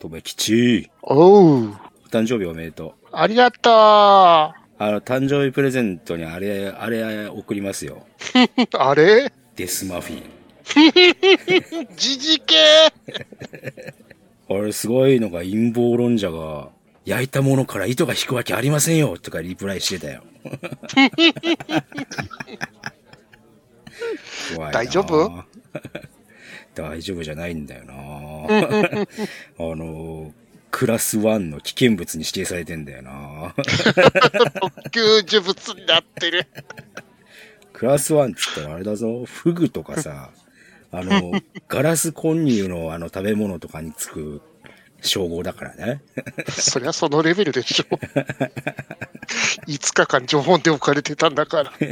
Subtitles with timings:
[0.00, 0.90] とめきち。
[1.02, 1.68] おう。
[1.68, 1.72] お
[2.10, 3.06] 誕生日おめでとう。
[3.12, 3.72] ありがとう。
[3.72, 8.06] あの、誕生日プレゼントにあれ、あれ送りますよ。
[8.78, 9.32] あれ？
[9.56, 10.22] デスマフィン。
[11.96, 12.56] じじけ
[14.48, 16.68] あれすごいのが陰謀論者が、
[17.04, 20.22] 焼いたものから糸が引くわけありませんよとかリプライしてたよ。
[24.72, 25.44] 大丈夫？
[26.74, 27.94] 大丈夫じゃないんだよな
[29.58, 30.32] あの、
[30.70, 33.54] クラス1の危険物に指定されてんだよな
[34.60, 36.46] 特級呪物になってる。
[37.72, 40.30] クラス1っつったらあれだぞ、フグとかさ、
[40.90, 41.32] あの、
[41.68, 44.40] ガラス混入のあの食べ物とかにつく
[45.00, 46.02] 称号だからね。
[46.50, 47.84] そりゃそのレベルでしょ。
[49.66, 51.72] 5日間常温で置かれてたんだから。
[51.80, 51.86] い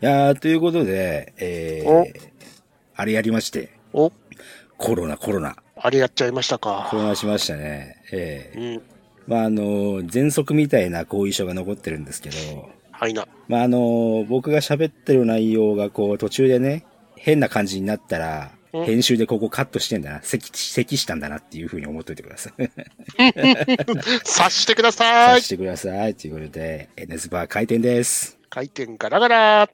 [0.00, 2.30] やー、ということで、えおー、
[2.96, 4.12] あれやりまして、お、
[4.80, 5.56] コロナ、コロナ。
[5.76, 6.90] あれやっちゃいましたコか。
[6.92, 8.02] ロナしましたね。
[8.12, 8.82] ええうん。
[9.26, 9.62] まあ、あの、
[10.02, 13.28] 喘息みたいな後遺症が残ってるんですけど、はいな。
[13.46, 16.84] まあ、あの、僕が喋ってる内容がこう途中でね、
[17.16, 22.70] 変な感じになったら、うん編集でここカットしてんだな、咳、咳したんだなっていう風に思っとい てください。
[24.24, 25.48] 察してくださいさし。
[25.48, 26.14] てください。
[26.14, 28.38] ということで、NS バー開店です。
[28.48, 29.70] 回転ガラガラ。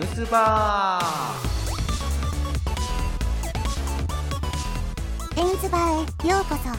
[0.00, 0.98] N ズバ
[5.36, 6.70] エンズバーへようこそ。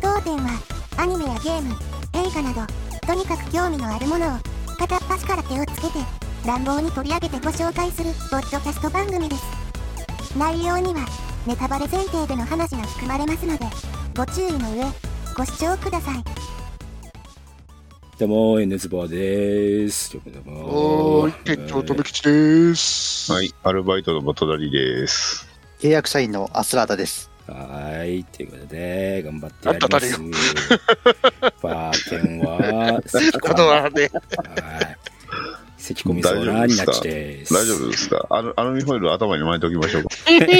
[0.00, 0.60] 当店は
[0.96, 1.72] アニメやゲーム
[2.14, 2.66] 映画など
[3.06, 4.30] とにかく興味のあるものを
[4.76, 6.04] 片っ端から手をつけて
[6.44, 9.44] 乱暴に取り上げてご紹介するポッドキャスト番組です。
[10.36, 11.06] 内容には
[11.46, 13.66] ネタバレ前提での話が含まれますので
[14.16, 14.82] ご注意の上
[15.36, 16.51] ご視聴ください。
[18.18, 20.12] どうも、NS バーです。
[20.12, 23.32] どうも店長とめきちです。
[23.32, 25.48] はい、アルバイトのボトダリです。
[25.80, 27.30] 契約社員のアスラーダです。
[27.48, 28.22] はい。
[28.24, 30.20] ということで、頑張ってやりあったます。
[31.62, 34.96] バーテンは、咳このはね、はい。
[35.78, 37.54] 咳込みそうなになっちです。
[37.54, 38.26] 大丈夫ですか？
[38.30, 40.10] アルアルミホイル頭に巻いておきましょうか。
[40.28, 40.52] 大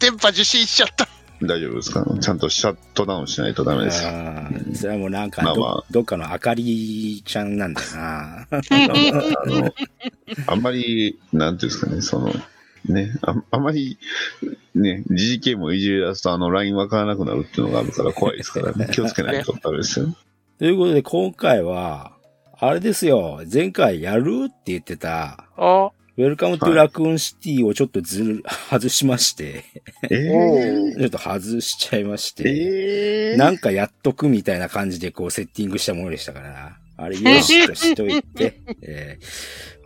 [0.00, 1.06] 電波受信しちゃった。
[1.42, 2.04] 大丈夫ですか？
[2.20, 4.10] ちゃんとシャットダウンしないとダメですよ。
[4.74, 8.46] それはもうなんかど、まあまあどっかの明かりちゃんなんだよな。
[8.50, 8.60] あ
[9.46, 9.72] の、
[10.46, 12.32] あんまり、なんていうんですかね、その、
[12.86, 13.98] ね、ああんまり、
[14.74, 18.88] ね、GGK もいじり出すと、あの、ラインわからなくなるっていうのがあるから怖いですからね。
[18.92, 20.14] 気をつけないとダメですよ。
[20.58, 22.12] ということで、今回は、
[22.58, 25.90] あれですよ、前回やるって言ってた、あ、
[26.20, 29.64] ウェルカムトゥラクーンシティをちょっとずる、外しまして、
[30.10, 39.24] えおー、 ちょっと外しちゃいまして、えー、なんかやっとくみたいな感じでこうセッティングしたものでしたから、あれよしとしといて、 えー。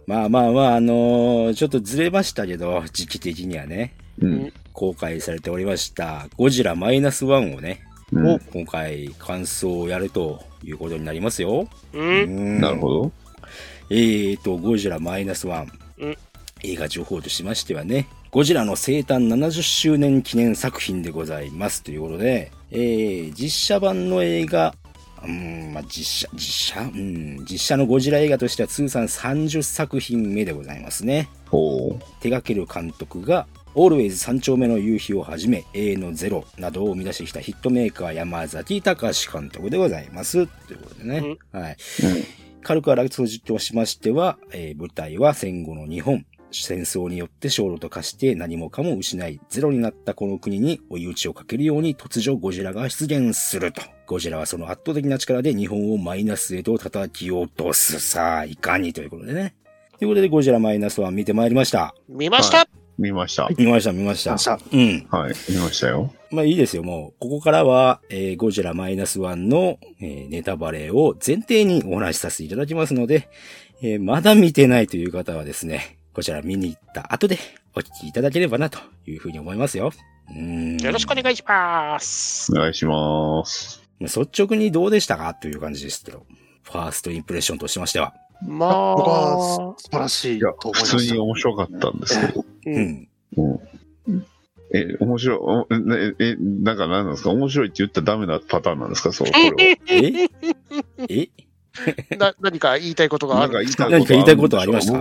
[0.08, 4.52] まあまあまあ、あのーちょっとずれましたけど、時期的にはね、うん。
[4.72, 7.80] 公開されておりました、ゴジラマイナスワンをね、
[8.12, 8.40] うん。
[8.52, 11.68] 今回感想をやるということになりますよ。
[11.92, 11.98] う。
[11.98, 12.60] うんん。
[12.60, 13.12] なるほど。
[13.88, 16.18] えーと、ゴジラマイナスワンうん。
[16.62, 24.74] 映画情報としましてはね、ゴジラの生誕70周年記念作品でございますということで、えー、実写版の映画、
[25.22, 26.80] うん、まあ、実写、実写？
[26.80, 31.28] うん、実写のゴジラ映画としては通算30作品目でございますね。
[31.50, 40.46] おー手掛ける監督が、オールウェイズ三丁目の夕日をはじめ、A のゼロなどを生み出してきたヒットメーカー山崎隆監督でございます。
[40.46, 41.36] ということでね。
[41.52, 41.76] はい。
[42.64, 46.26] 軽くあらすじとしましては、えー舞台は戦後の日本。
[46.50, 53.82] 戦争によって小路と化して何もかも失い、ゼロになったこの国に追い打ちをかけるように突如ゴジラが出現すると。
[54.06, 57.98] ゴジラはその圧倒的な力で日本をマイナスへと叩き落とす。
[58.00, 59.54] さあ、いかにということでね。
[59.98, 61.94] ということで、ゴジラマイナスは見てまいりました。
[62.08, 62.68] 見ました。
[62.98, 63.48] 見ました。
[63.56, 64.30] 見ました、見ました。
[64.30, 65.06] 見ましたうん。
[65.10, 66.14] はい、見ましたよ。
[66.34, 67.20] まあいいですよ、もう。
[67.20, 73.28] ここからは、えーゴジラマイナスワンの、えーネタバレを前提にお話しさせていただきますので、
[73.82, 77.38] えーまだ見てないという方はですね、こちら見に行った後で
[77.74, 79.92] お聞きいただければなというふうに思いますよ。
[80.30, 80.78] うーん。
[80.78, 82.52] よろしくお願いします。
[82.52, 83.82] お願いします。
[84.00, 86.26] 率直にどうでしたかという感じですけど。
[86.62, 88.14] ファーストインプレッションとしましては。
[88.42, 91.22] ま僕あは、素晴らしいいや、と思いま普通にした。
[91.22, 92.40] 面白かったんですけど。
[92.40, 92.44] う。
[92.66, 93.08] うんん。
[94.08, 94.26] うん。
[94.72, 97.30] え、面白いお、ねえ、なんか何なんですか？
[97.30, 99.12] 面白いって言ったらダメなパターンなんですか？
[99.12, 99.78] そう、これは。
[99.88, 100.28] え？
[101.08, 101.28] え？
[102.18, 104.98] な、何か言いたいことがあるなんか言いたい何か言いたいことありました？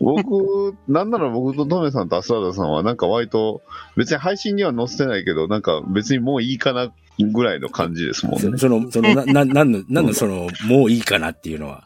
[0.00, 3.62] 僕、僕なんなら僕とトメさんとアスラーダさんはなんか割と、
[3.96, 8.58] 別に配信には載せてないけど、なんか別にもういいかなぐらいの感じですもんね。
[8.58, 11.84] そ その、その、な、な、なんの、 なんのその、もういいかなっていうのは。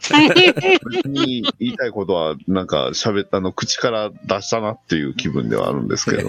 [0.90, 6.28] 別に言いたいことは、なんか喋った、あの、口から出したなっていう気分ではあるんですけど、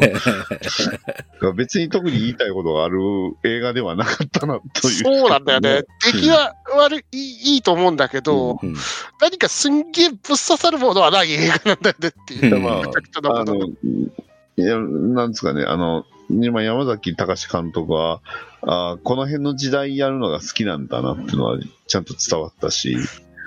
[1.53, 2.99] 別に特に言いたいことがある
[3.43, 4.93] 映画ではなかったなという。
[5.03, 5.83] そうなんだよね。
[6.13, 8.75] 出来は悪い、いいと思うんだけど、うん
[9.21, 12.55] 何かすんげえぶっ刺さるものはない映画なんだよねっていう。
[12.55, 13.67] うんまあめちゃくちゃなことあの、
[14.57, 16.05] いや、なんですかね、あの、
[16.41, 18.21] 今、山崎隆監督は、
[18.61, 22.95] あーこの辺の時代やるのが好きなんだなっていうのはちゃんと伝わったし、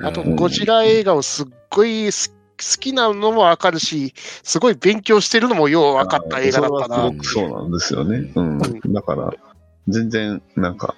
[0.02, 8.32] あと、うんゴジラ映画をすっごい好好きなのもわかるし、すごい勉強してるのもよう分かった映画だったなそうなんですよね。
[8.34, 8.58] うん。
[8.92, 9.34] だから、
[9.88, 10.94] 全然、なんか、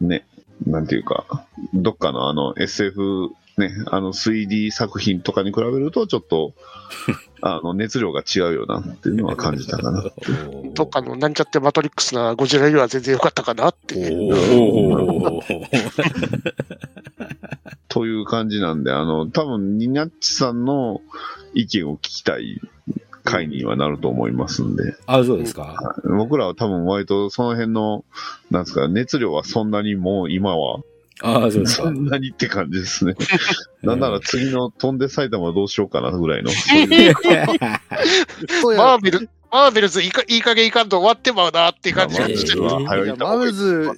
[0.00, 0.26] ね、
[0.64, 6.54] なんていうか、どっかのあの SF、ね、あの 3D 作品とかに比べると、ちょっと、
[7.42, 10.04] あの、熱量が違うよなっていうのは感じたかな。
[10.74, 14.34] どっかのなんちゃってマトリックスなゴジラよりは全然良かったかなっていう。
[17.88, 21.00] という感じなんで、あの、多分ニナッチさんの
[21.54, 22.60] 意見を聞きたい
[23.26, 25.76] 回にはなると思いますんで、あ、そうですか。
[26.04, 28.04] 僕らは多分割とその辺の、
[28.50, 30.80] なんですか、熱量はそんなにもう今は、
[31.22, 31.84] あ、そうですか。
[31.84, 33.14] そんなにって感じですね。
[33.82, 36.50] なんなら次の翔んで埼玉どうしようかなぐらいの。
[38.76, 43.90] マーベル、マーベルズいいかいい加減いかんと終わってまうなっていう感じがしてマーベルは早いいやマーベルズ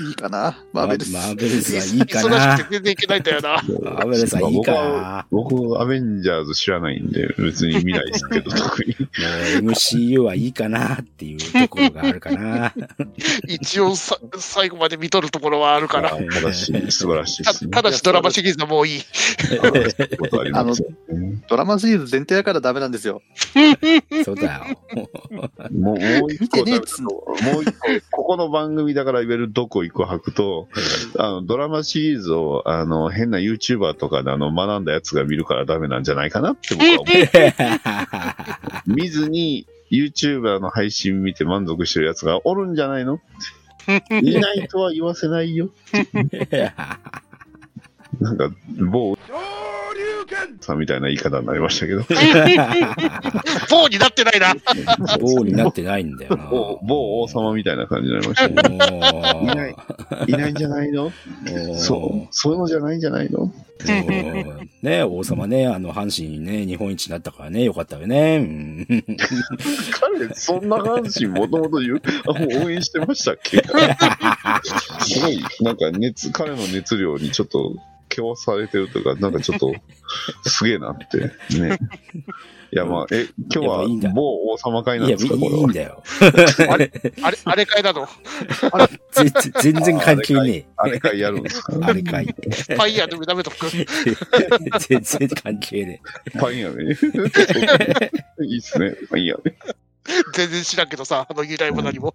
[0.00, 1.12] いいかなマーベルズ。
[1.12, 3.50] マーベルズはいいか忙しくて全然いけないんだよな。
[3.50, 8.96] マーベルズはいいかな僕アベンジャーズ知らないんで、別に見ないですけど、 特に。
[8.98, 12.72] もう MCU はいいかなっていうところがあるかな。
[13.46, 16.10] 一応さ最後まで見とるところはあるから。
[16.10, 17.70] ただし、素晴らしいですね。
[17.70, 19.02] たただしドラマシリーズはもういい。
[20.40, 23.22] ありますよね ドラマシリーズ前提だからダメなんですよ。
[24.24, 24.78] そうだよ。
[24.94, 25.08] も
[25.70, 26.58] う、もう一個。
[26.58, 30.68] もう一個、ここの番組だから言えるどこ一個吐くと、
[31.18, 37.04] あの、ドラマシリーズを、あの、変な YouTuber とかであの、学んだやつが見るからダメなんじゃないかなって僕は思う。
[38.94, 43.20] 見ずに、YouTuber の配信見て満足してるやつがおるんじゃないの？
[44.22, 45.68] いないとは言わせないよ。
[48.20, 49.16] なんか、某、
[50.60, 54.54] さんみたいな言い方になりましたけど、フォーになってないな。
[55.20, 56.46] 王になってないんだよな。
[56.50, 58.48] 某某王様みたいな感じになりました。
[58.48, 59.74] けど、もういない
[60.28, 61.10] いないんじゃないの？
[61.76, 63.52] そう、そういうのじゃないんじゃないの？
[64.82, 68.86] ね、王様ね、あの、阪神ね、日本一になったからね、よかったよね。
[69.92, 73.62] 彼、そんな阪神もともと、応援してましたっけ？
[75.04, 77.76] すごい、なんか熱、彼の熱量にちょっと、
[78.08, 79.72] けわされてるというか、なんかちょっと、
[80.44, 81.78] すげえなって、ね。
[82.74, 85.56] いや、まあ、え、今日は某王様会ないんや、いですか、これは？
[85.58, 85.72] いいん。
[85.72, 86.02] だよ。
[86.70, 86.90] あれ、
[87.44, 88.06] あれかいなの。
[89.12, 91.74] ぜ全然関係ねあれ会やるんですか？
[91.74, 91.84] え。
[91.84, 92.24] あれかい。
[92.24, 93.66] ファイヤーでもダメとく。
[94.88, 96.00] 全然関係ね
[96.40, 96.96] パン屋ね。
[98.42, 99.54] いいっすね、パン屋ね。
[100.34, 102.14] 全然知らんけどさ、あの由来も何も。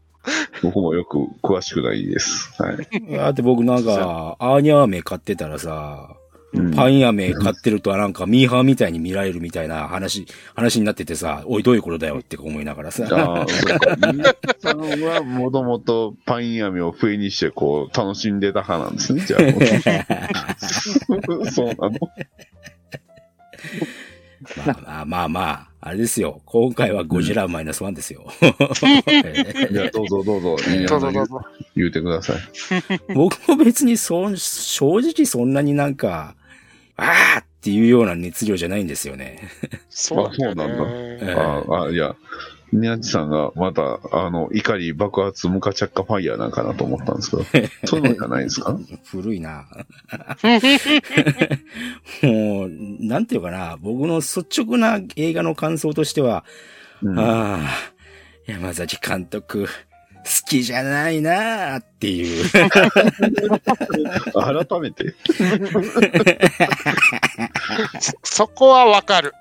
[0.64, 2.52] 僕もよく詳しくないです。
[2.62, 2.88] はい。
[3.10, 3.18] え。
[3.18, 6.27] だって僕なんか、アーニャーメ買ってたらさ、うん
[6.76, 13.06] パン屋メ買ってるとなんかミーハーみたいに見られるみたいな話、話になっててさ、おいどういうことだよって思いながらさ。
[13.12, 13.96] ああ、 そうか。
[14.14, 20.56] 皆さんはもともとパン屋目を笛にしてこう楽しんでた派なんですね、じゃあ。
[21.52, 22.00] そうなの？
[24.56, 26.42] まあまあまあまあ、あれですよ。
[26.46, 28.26] 今回はゴジラマイナスワンですよ。
[29.72, 30.58] いや、どうぞ どうぞ。
[30.70, 31.42] いやどうぞどうぞ。
[31.76, 32.38] 言うてください。
[33.14, 36.36] 僕も別にそん、正直そんなになんか、
[36.98, 39.50] あーっていうような熱量じゃないんですよね。
[39.90, 40.94] そうなんだよあそうね。
[40.94, 42.16] ええああ、いや、
[42.74, 47.44] ニャッチさんがまた、あの、怒り爆発ムカチャッカファイヤーなんかなと思ったんですけど、
[47.88, 48.78] そういうのじゃないですか？
[49.06, 49.66] 古いな。
[52.24, 52.70] もう、
[53.00, 56.44] なんていうかな、僕の率直な映画の感想としては、
[57.02, 57.70] うんああ、
[58.48, 59.70] 山崎監督、好
[60.50, 62.44] きじゃないなーっていう。
[64.34, 65.16] 改めて？
[68.24, 69.32] そこはわかる。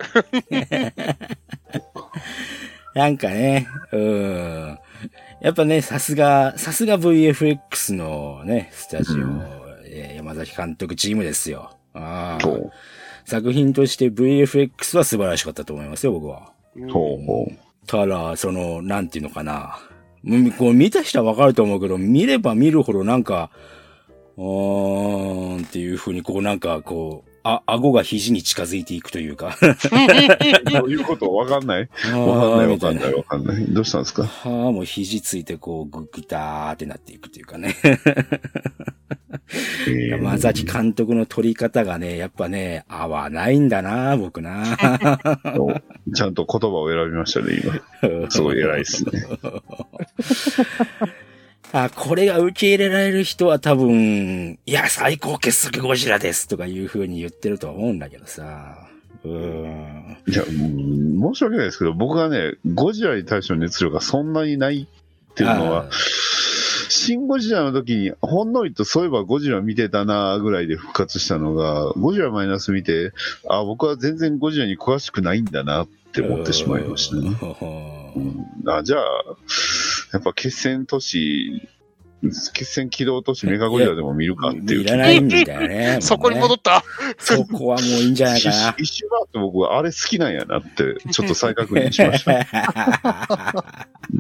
[2.97, 4.79] なんかね、うん。
[5.43, 9.43] やっぱね、さすが、さすが VFX のね、スタジオ、うん
[9.85, 11.77] えー山崎監督チームですよ。
[11.93, 12.49] ああ。
[13.27, 16.55] 作品として VFX は素晴らしかったと思いますよ、僕は。
[16.91, 17.87] ほうほう。
[17.87, 19.79] ただ、その、なんていうのかな。
[20.25, 23.51] うんこう見た人はわかると思うけど、見れば見るほどなんか、
[24.39, 29.57] うーんっていう風にこうなんかこう、あ、顎が肘に近づいていくというか。
[30.73, 31.33] どういうこと？
[31.33, 31.89] わかんない？
[32.13, 33.65] わかんないわかんないわかんない。
[33.67, 34.25] どうしたんですか？
[34.25, 37.77] はあ、もう肘ついてこう、ぐぐたーってなっていくというかね。
[40.11, 44.65] 山崎監督の撮り方がね、やっぱね、合わないんだな、僕な。
[46.15, 47.61] ちゃんと言葉を選びましたね、
[48.03, 48.27] 今。
[48.31, 49.11] すごい偉いですね。
[51.73, 58.89] あ、これが受け入れられる人は多分、いや、最高傑作ゴジラですとかいう風に言ってると思うんだけどさ。
[59.25, 60.17] うん。
[60.27, 65.87] いや、申し訳ないですけど、僕がね、ゴジラに対しての熱量がそんなにないっていうのは、
[66.89, 73.13] シン・ゴジラの時に、ほんのりとそういえばゴジラ見てたなぐらいで復活したのが、ゴジラマイナス見て、
[73.49, 78.06] あ、僕は全然ゴジラに詳しくないんだなって思ってしまいましたね。
[78.67, 79.03] あじゃあ、
[80.13, 81.69] やっぱ決戦都市
[82.23, 84.81] 決戦起動都市メガゴリラでも見るかっていう。
[84.81, 85.99] いらないんだよね。
[86.01, 86.83] そこに戻った
[87.19, 88.75] そこはもういいんじゃないかな。
[88.79, 92.47] 一瞬だって僕はあれ好きなんやなって、ちょっと再確認しました。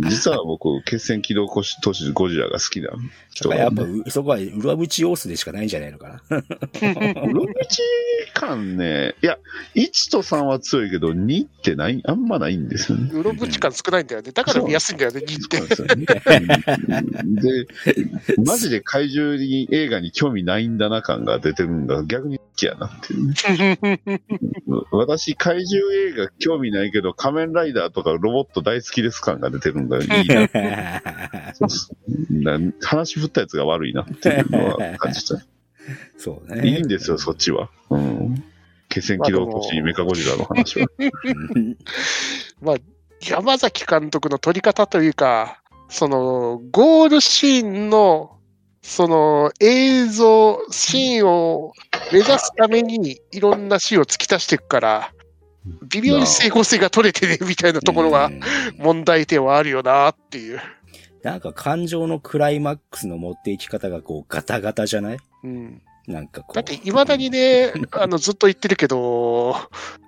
[0.09, 1.63] 実は僕、決戦起動都
[1.95, 2.91] 市ゴジラが好きな
[3.33, 6.39] 人やっぱ、そこは裏口要素でしかないんじゃないのかな。
[7.23, 7.83] 裏口
[8.35, 9.39] 感ね、いや、
[9.75, 13.11] 1と3は強いけど、2ってない、あんまないんですよね。
[13.13, 14.33] 裏口感少ないんだよね。
[14.33, 15.61] だから見やすいんだよね、2って。
[17.86, 17.86] で、
[18.45, 23.29] マジで怪獣に映画に興味ないんだな感が出てるのが逆に好きやなっていう、
[23.83, 24.01] ね。
[24.91, 30.49] 私、怪獣映画興味ないけど、仮面ライダーとかロボット大好きです感が出てるのがいいな。
[32.59, 35.37] な話振ったやつが悪いなっていうのは感じた。
[36.17, 36.69] そうね。
[36.69, 37.71] いいんですよ、そっちは。
[37.91, 38.45] うん。
[38.89, 40.87] 決戦機動都市メカゴジラの話は。
[42.63, 42.77] まあ、
[43.21, 48.37] 山崎監督の撮り方というか、その、ゴールシーンの、
[48.83, 51.73] その映像、シーンを
[52.13, 55.13] 目指すためにいろんなシーンを突き出していくから、
[55.89, 58.31] 微妙に整合性が取れてねみたいなところが
[58.79, 60.61] 問題点はあるよなっていう。
[61.25, 65.17] なんか感情のクライマックスの持っていき方がこうガタガタじゃない？
[65.43, 65.83] うん。
[66.07, 66.55] なんかこう。
[66.55, 69.57] だって、いまだにね、あの、ずっと言ってるけど、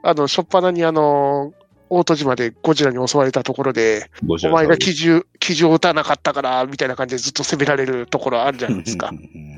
[0.05, 1.53] あの、しょっぱなにあの、
[1.91, 4.11] 大戸島でゴジラに襲われたところで、
[4.45, 9.11] お前が基準、基準を打たなかったから、みたいな感じでずっと責められるところあるじゃないですか。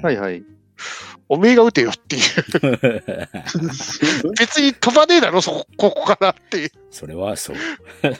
[0.02, 0.42] はいはい。
[1.32, 2.22] おめえが打てよっていう
[4.36, 6.70] 別に飛ばねえだろ、そこ、ここからっていう。
[6.90, 7.56] それはそう。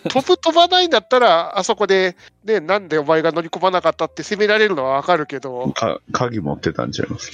[0.08, 5.72] 飛ぶ飛ばないんだったら、あそこで、ね、なんでお前が乗り込まなかったって責められるのはわかるけど。
[5.72, 7.32] か、鍵持ってたんちゃいます？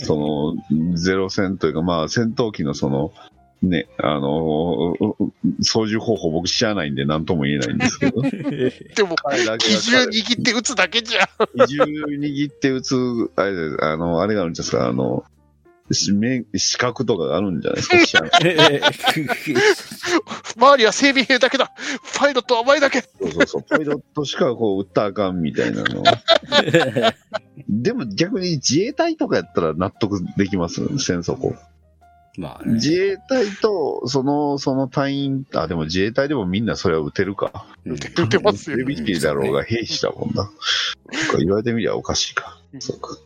[0.06, 3.12] その、ゼロ戦というか、まあ、戦闘機のその、
[3.62, 4.96] ね、あの
[5.62, 8.20] 操縦方法僕知らないんで何とも言えないんですけど。
[8.22, 8.32] で
[9.04, 9.14] も、
[9.58, 11.26] 基準握って撃つだけじゃん。
[11.66, 12.96] 基準握って撃つ、
[13.36, 15.24] あれあの、あれがあるんですか、あの、
[15.92, 16.12] 資
[16.78, 18.24] 格とかがあるんじゃないですか、
[20.56, 21.70] 周りは整備兵だけだ。
[22.18, 23.02] パイロットはお前だけ。
[23.02, 23.62] そうそうそう。
[23.62, 26.02] パイロットしかこう撃ったらあかんみたいなの。
[27.68, 31.58] でも逆に自衛隊とかやったら納得できます、戦争こう。
[32.38, 37.66] まあ、ね、自衛隊と、その、その隊員、あ、でも自衛隊でもみんなそれは撃てるか。
[37.84, 38.84] 撃て、撃てますよ、ね。
[38.84, 40.50] ビだろうが兵士だもんな。
[41.38, 42.58] 言われてみりゃおかしいか。
[42.78, 43.18] そうか。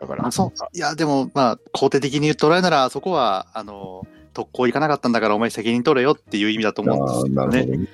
[0.00, 7.66] だから、そういや、でも、まあ、肯定的に言っておられなら、そこは、あの、特攻行かなかったんだから、お前責任取れよっていう意味だと思うんですよね。
[7.66, 7.88] ね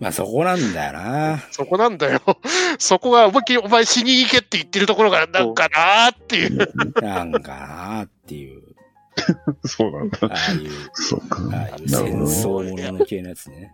[0.00, 1.38] まあそこなんだよな。
[1.52, 2.20] そこなんだよ。
[2.78, 6.58] そこが思いっきりお前死に行けって言ってるところがなんかなーっていう。
[7.00, 8.62] なんかなーっていう。
[9.64, 10.18] そうなんだ。
[10.22, 11.42] ああいう、そうか。
[11.52, 13.72] ああいう戦争もの系のやつね。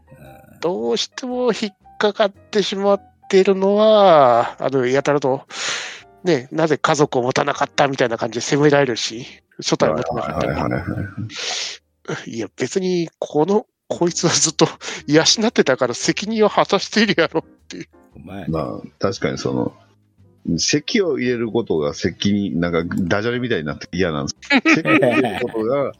[0.61, 5.47] どうしても引っかかってしまってるのは、あの、やたらと、
[6.25, 9.27] ね、なぜ家族を持たなかったみたいな感じで責められるし、
[9.59, 10.47] 初代を持たなかった
[12.25, 12.33] り。
[12.33, 14.67] いや、別に、この、こいつはずっと
[15.07, 17.89] 養ってたから責任を果たしているやろっていう。
[18.49, 19.75] まあ、確かにその、
[20.59, 24.37] 席を入れることが責任、なんかダジャレみたいになって嫌なんです。
[24.75, 25.93] 席を入れることが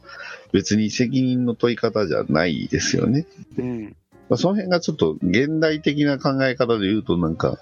[0.51, 3.25] 別に責任の問い方じゃないですよね。
[3.57, 3.95] うん。
[4.29, 7.59] まあ、その辺がちょっと現代的な考え方で言うとなんか、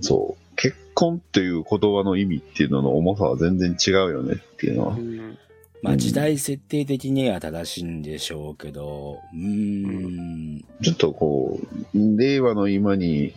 [0.00, 4.94] そう、結婚っていう言葉の意味っていうのの重さは全然違うよねっていうのは。
[4.94, 5.38] うん
[5.82, 10.64] まあ時代設定的には正しいんでしょうけど、うん。
[10.82, 11.60] ちょっとこ
[11.94, 13.34] う、令和の今に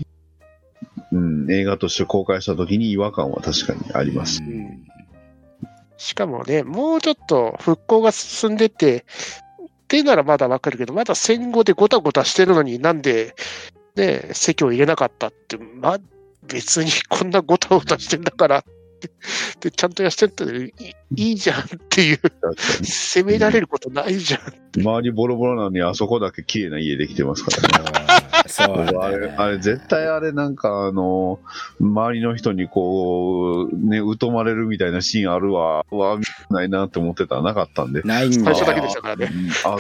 [1.11, 4.41] うん、映画として公開した時に違和感は確かにあります。
[4.43, 4.85] うん、
[5.97, 9.05] しかもね、もうちょっと復興が進んでて、
[9.59, 13.35] っていうならまだわかるけど、まだ戦後でごたごたしてるのになんで、
[13.95, 15.99] ね、席を入れなかったって、まあ、
[16.43, 18.76] 別にこんなごたごたしてんだからっって。
[19.61, 22.19] で、ちゃんと痩せてったらいいいいじゃんっていう、
[22.83, 24.41] 責められることないじゃん。
[24.77, 24.83] に。
[24.83, 28.01] 周りボロボロなのに、あそこだけ綺麗な家できてますからね。
[28.43, 29.29] う んそうなん僕あれ。
[29.29, 31.39] あれ絶対あれなんかあの、
[31.79, 36.17] 周りの人にこう、ね、疎まれるみたいなシーンあるわ、うわ、
[36.49, 38.01] ないなって思ってたらなかったんで。
[38.01, 38.33] ないん。
[38.33, 39.31] 最初だけでしたからね。
[39.33, 39.77] うんあ、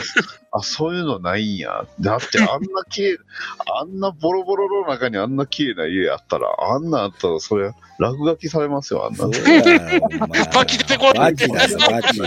[0.51, 1.85] あ、そういうのないんや。
[1.99, 3.17] だってあんな綺麗、
[3.79, 9.31] あんなボロボロの中にあんな綺麗な家あったら、あんなあったら、それ、落書きされますよ、あんなそう。
[9.31, 10.01] だよ。
[10.53, 12.21] バキ出てこいバキだぞ、バキ。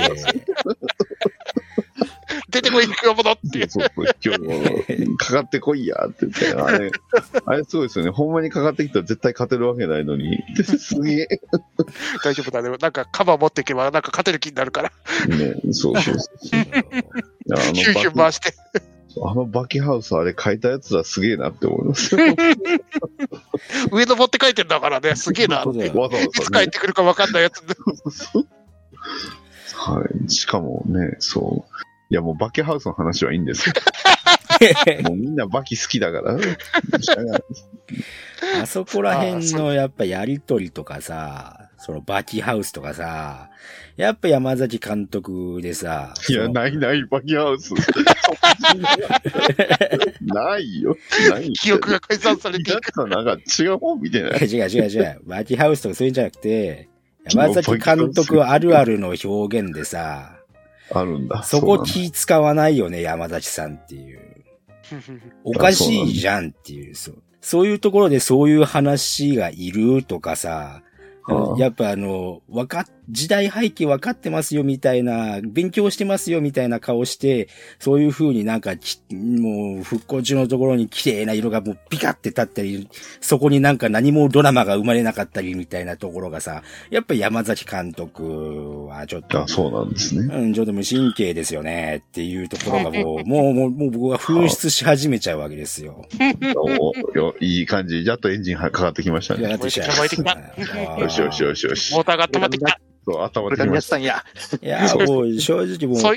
[2.51, 3.59] 出てこい、熊本って。
[3.59, 3.71] いう。
[3.71, 4.41] そうそう今日
[5.07, 5.61] も、かかって。
[5.61, 6.27] こいやって。
[6.27, 6.91] 言って、あれ、
[7.47, 8.11] あれすごいですよね。
[8.11, 8.85] ほんまにかかって。
[8.87, 9.57] きたら絶対勝て。
[9.57, 10.43] るわけないのに。
[10.65, 11.29] すげえ。
[12.25, 12.77] 大丈夫だね。
[12.77, 13.61] なんかカバー持って。
[13.61, 14.31] いけば、なんか勝て。
[14.33, 14.93] る気になるから、
[15.29, 16.31] ね、そうそうそう。
[17.53, 18.55] あヒューヒューのバ回して。
[19.15, 22.17] キ、あのバキハウスあれ書いたやつらすげえなって思います。
[23.93, 25.63] 上登って書いてんだからね、すげえな。
[25.63, 26.65] そうだよわざわいつざ、ね。
[26.65, 27.63] 帰ってくるか分かんないやつ。
[29.77, 30.31] はい。
[30.31, 31.73] しかもね、そう。
[32.11, 33.75] いやもうバキハウスの話はいいんですよ。
[35.05, 36.37] もうみんなバキ好きだから。
[38.63, 43.51] あそこら辺のやっぱやりとりとかさ、そのバキハウスとかさ、
[44.01, 47.75] やっぱ山崎監督でさ、いや、ないない、バキハウス。
[50.23, 50.97] ないよ。
[51.31, 51.53] ないよ。
[51.55, 52.81] 記憶が改ざんされていく。
[52.81, 54.39] だからなんか違うもん見てない。
[54.47, 55.21] 違う違う違う。
[55.27, 56.89] バキハウスとかそういうんじゃなくて、
[57.31, 60.39] 山崎監督あるあるの表現でさ、
[60.93, 61.43] あるんだ。
[61.43, 64.21] そこ気使わないよね、山崎さんっていう。
[65.45, 67.23] おかしいじゃんっていう、そう。
[67.43, 70.83] そういうところでそういう話がいるとかさ、
[71.59, 77.49] やっぱあの、わかっ、時代背景分かってますよみたいな、勉強してますよみたいな顔して、
[77.79, 82.89] そういう風になんかき、もう復興中のところに綺麗な色がもうピカって立ったり、
[83.21, 90.35] そこになんか何もドラマが生まれなかったりみたいなところがさ、やっぱ山崎監督はちょっとあ、、そうなんですね。
[90.35, 96.07] うん、ちょっと無神経ですよねっていうところがもう、もう、もう、もう僕は紛失し始めちゃうわけですよ。
[96.57, 98.05] およいい感じ。
[98.05, 99.51] やっとエンジンはかかってきましたね。
[99.51, 99.79] よし
[101.21, 102.03] よしよしよしモ。
[102.03, 102.81] ーターが止まってきた。
[103.05, 104.25] そう、頭これがっんや。
[104.63, 105.99] いや、もう正直も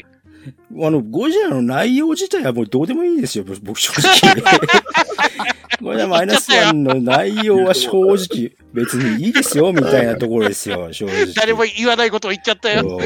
[0.74, 4.44] う、あの、ゴジラの内容自体はもうどうでもいいですよ、僕正直。
[5.82, 11.34] ゴジラマイナスワンの内容は正直別にいいですよ、みたいなところですよ、 正直。
[11.36, 12.82] 誰も言わないことを言っちゃったよ。
[12.82, 13.00] そう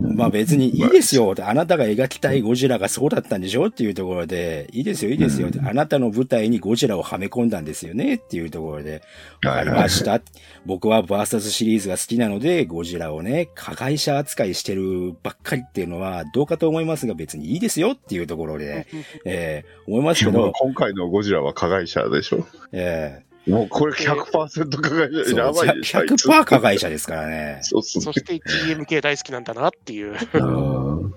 [0.00, 1.34] まあ別にいいですよ。
[1.40, 5.48] あなたが描きたいゴジラがそうだったんでしょっていうところで、いいですよ、いいですよ。
[5.64, 9.02] あなたの舞台にゴジラをはめ込んだんですよねっていうところで、
[9.44, 10.20] わかりました。
[10.66, 18.86] 僕はバーサスシリーズが好きなので、ゴジラをね、加害者扱いしてるばっかりっていうのはどうかと思いますが別にいいですよっていうところで、
[19.24, 22.46] えー思いますけど、今回のゴジラは加害者でしょ。
[22.72, 25.42] えもうこれ100%加害ー者。
[25.42, 25.98] やばいでしょ。
[25.98, 27.58] あいつ100%加害者ですからね。
[27.62, 28.12] そうそ。
[28.12, 30.16] して GMK 大好きなんだなっていう。
[30.34, 31.14] うん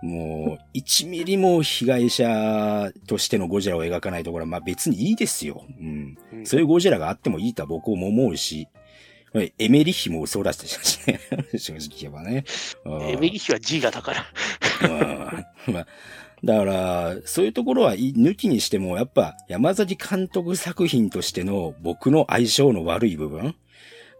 [0.00, 5.64] もう、1ミリも被害者としてのゴジラを描かないところは、まあ別にいいですよ。
[5.80, 6.18] うん。
[6.32, 8.68] うんそういうゴジラがあってもいいとは僕も思うし、
[9.34, 11.20] エメリッヒもそうだったしね。
[11.58, 12.44] 正直言えばね。
[12.84, 14.26] うんエメリヒは G がだから。
[15.68, 15.86] うんまあ
[16.44, 23.54] だから、そういうところはい抜きにしても、やっぱ山崎監督作品としての僕の相性の悪い部分？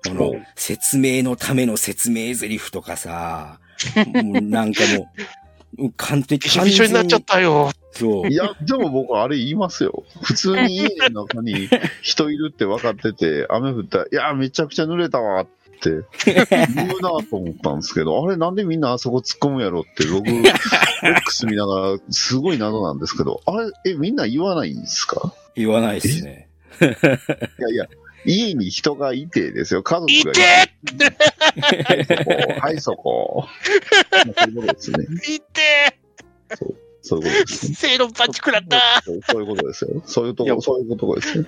[0.07, 3.59] このうん説明のための説明台詞とかさ、
[4.15, 5.11] もうなんかも
[5.79, 7.71] う、完璧、びしょびしょになっちゃったよ。
[7.93, 8.35] そうい。
[8.35, 10.05] や、でも僕あれ言いますよ。
[10.23, 11.69] 普通に家の中に
[12.03, 15.47] 人いるって分かってて、雨降ったら、いや、めちゃくちゃ濡れたわっ
[15.81, 15.91] て
[16.25, 20.27] 言うなと思ったんですけど、あれなんでみんなあそこ突っ込むやろって僕、
[21.03, 25.33] X 見ながらすごい謎なんですけど、あれ、え、みんな言わないんですか？
[25.55, 26.49] 言わないですね。
[26.81, 26.85] い
[27.63, 27.87] やいや、
[28.25, 30.39] 家に人がいてですよ、家族いがて
[30.95, 32.61] いて。
[32.61, 33.41] はい、そこ。
[33.41, 33.49] はい、そこ。
[34.13, 35.07] まあそういうことですね。
[35.29, 35.99] いて
[37.03, 37.75] そういうことですね。
[37.75, 40.03] 正論パンチ食らったそうそういうことですよ。
[40.05, 41.45] そういうとこ、いやそういうとこですよ。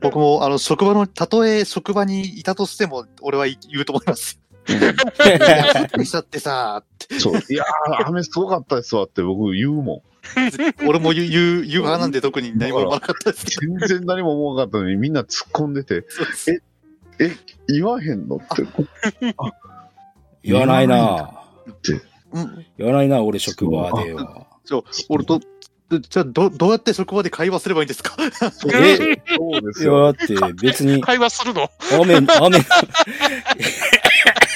[0.00, 4.38] 僕も、あの、職場の、たとえ職場にいたとしても、俺は言うと思います。
[4.68, 6.82] いや降ってさ、
[7.18, 7.34] そう。
[7.50, 10.02] いやー、雨すごかったですわって僕言うもん。
[10.88, 13.78] 俺も言う、言う、派なんで特に何も思わなかったですけど。
[13.78, 16.62] 全然何も思わなかったのにみんな突っ込んでて、そうです
[17.20, 17.30] え、
[17.68, 18.64] 言わへんのって。
[20.42, 21.30] 言わないな
[22.32, 22.66] うん。
[22.78, 24.46] 言わないな、俺職場では。
[24.64, 25.40] そう、俺と、
[25.90, 28.16] じゃあ、ど、どうやって職場で会話すればいいんですか？
[28.50, 30.12] そうえそうですよ。
[30.12, 31.70] だって別に、会話するの？
[32.00, 32.26] 雨、雨、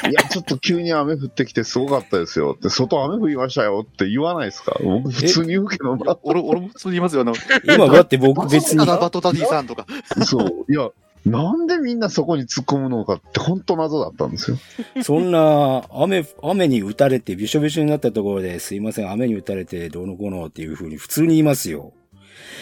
[0.08, 4.76] いや、ちょっと急に雨降ってきてすごかったですよって、外雨降りましたよって言わないですか？
[4.82, 6.16] 僕普通に言うけどな。
[6.22, 7.22] 俺、俺も普通に言いますよ。
[7.22, 7.34] あの、
[7.64, 9.86] 今だって僕別にバ、トダディさんとか。
[10.24, 10.72] そう。
[10.72, 10.90] いや、
[11.26, 14.58] なんでみんなそこに突っ込むのかって本当謎だったんですよ。
[15.02, 21.92] そんな、雨、雨に打たれて、びしょびしょになったところで、すいません、雨に打たれて、どうのこうのっていう風に普通に言いますよ。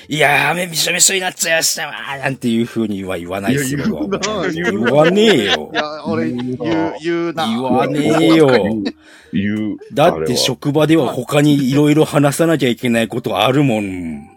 [0.08, 4.08] いやー、雨びしょびしょになっちゃいましたわーなんていう風には言わないですよ。
[4.52, 5.76] 言わねえよい。
[5.76, 7.46] や、俺、言う、言うな。
[7.48, 8.48] 言わねえよ。
[9.32, 9.76] 言う。
[9.92, 14.28] だって職場では他にいろいろ話さなきゃいけないことあるもん。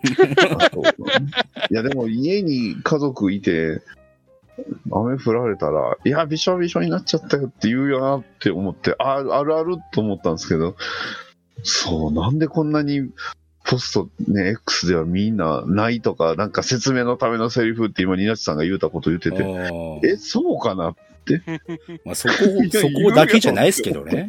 [1.70, 3.82] いや、でも家に家族いて、
[4.92, 10.76] 雨降られたら、いや、びしょびしょになっちゃったよって言うよなって思って、ああるあると思ったんですけど、
[11.64, 13.10] そう、なんでこんなに、
[13.70, 20.08] ポストね、X ではみんなないとか、なんか説明のためのセリフって今、ニナチさんが言うたこと言ってあて、ー。
[20.08, 20.96] え、そうかな
[22.04, 24.28] まあ、そこ、そこだけじゃないですけどね。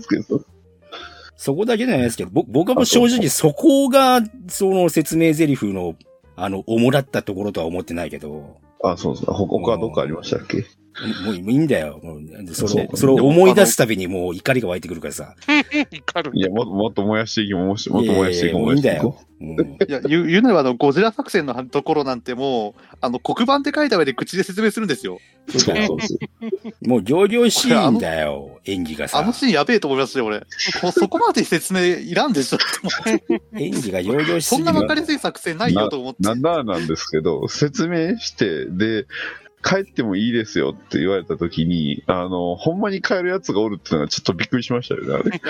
[1.36, 5.94] そこだけじゃないですけど、ぼ僕はもう正直そこが、その説明台詞の、
[6.36, 9.32] あの、主だったところとは思ってないけど、あ、そうですか。
[9.32, 10.66] ほ他はどっかありましたっけ？
[11.24, 12.00] もういいんだよ。
[12.02, 15.34] もうそそうれそれを思い出すたびにもう怒りが湧いてくるからさ。
[15.90, 19.16] 怒 るいや、もっともっと燃やしていきも、もっと燃やしていきも、ういいんだよ。
[19.24, 19.56] うんい
[19.88, 25.18] や、言う、言うなれば、あの、ゴジラ作戦のところなんてもう、あの、黒板で書いた上で口で説明するんですよ。
[25.48, 26.14] うそうそうそ
[26.84, 26.88] う。
[26.88, 29.32] もう行々しいんだよ、 演技がさあの。
[29.32, 30.40] シーンやべえと思いますよ、俺。
[30.82, 32.58] こそこまで説明いらんでしょ。
[33.56, 36.22] 演技が行々しすそんなわかりやすい作戦ないよと思って。
[36.22, 39.06] なんだなんですけど、説明して、で、
[39.62, 45.30] 帰ってもいいですよって言われたときに、あの、ほんまに帰るやつがおるっていうのがちょっとびっくりしましたよね、あれ？
[45.30, 45.40] ね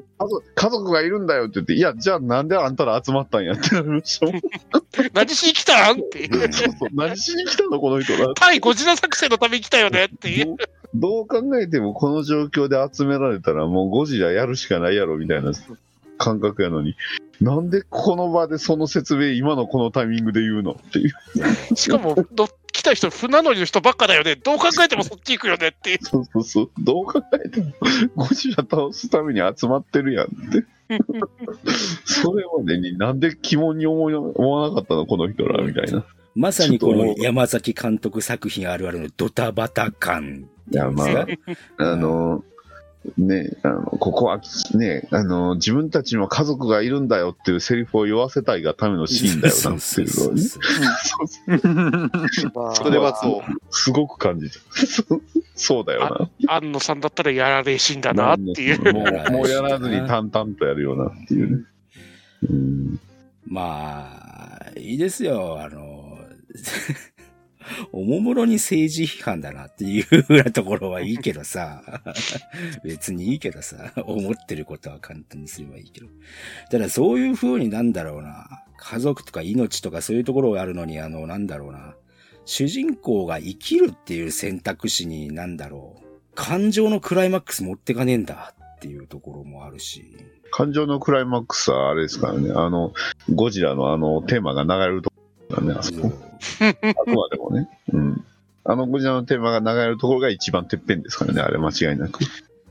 [0.18, 4.40] 家族家族がいるんだよって言って、いや、じゃあなんであんたら集まったんやってなりましたもん。
[5.14, 8.34] 何しに来たんってそうそう何しに来たのこの人ら。
[8.34, 10.56] 対ゴジラ作戦のために来たよねっていう
[10.94, 15.52] どう考えてもこの状況で集められたらもうゴジラやるしかないやろみたいな
[16.20, 16.94] 感覚やのに、
[17.40, 20.72] なんでこの場でその説明今のこのタイミングで言うの？
[20.72, 21.76] っていう。
[21.76, 24.36] しかも、ど来た人、船乗りの人ばっかだよね。
[24.36, 25.98] どう考えてもそっち行くよねっていう。
[26.02, 26.70] そうそうそう。
[26.78, 27.72] どう考えても
[28.14, 30.66] ゴジラ倒すために集まってるやんって。
[32.04, 35.06] それまでになんで疑問に思い思わなかったの？
[35.06, 36.04] この人らみたいな。
[36.34, 40.48] まさにこの山崎監督作品あるあるのドタバタ感。
[40.70, 41.26] いや、まあ、
[41.78, 42.44] あの、
[43.16, 44.42] ね、あの、ここは、
[44.74, 50.42] ね、あの、自分たちにも家族がいるんだよっていうセリフを言わせたいがためのシーンだよなっていうのをね。
[52.74, 53.42] それはそう。
[53.70, 54.58] すごく感じた。
[55.54, 58.36] そうだよ安野さんだったらやられしんだな。
[58.36, 58.92] なっていう。
[58.92, 61.64] もう、もうやらずに淡々とやるようなっていうね。
[62.50, 63.00] うん。
[63.46, 65.58] まあ、いいですよ。
[65.60, 66.18] あの、
[67.92, 71.82] おもむろに政治批判だなっていうふうなところはいいけどさ。
[72.84, 73.92] 別にいいけどさ。
[74.04, 76.06] 思ってることは簡単にすればいいけど。
[76.70, 78.64] ただそういうふうになんだろうな。
[78.76, 81.94] 家族とか命とかそういうところがあるのに、あの、なんだろうな。
[82.46, 86.06] 主人公が生きるっていう選択肢になんだろう。
[86.34, 90.16] 感情のクライマックス持ってかねえんだっていうところもあるし。
[90.50, 92.50] 感情のクライマックスはあれですからね。
[92.54, 92.92] あの、
[93.34, 95.16] ゴジラのあの、テーマが流れるとこ
[95.50, 96.29] ろだね、あそこ。
[96.60, 97.68] あくまでもね。
[97.92, 98.24] うん。
[98.64, 102.20] あのゴジラのテーマが流れるところが一番てっぺんですからね、あれ間違いなく。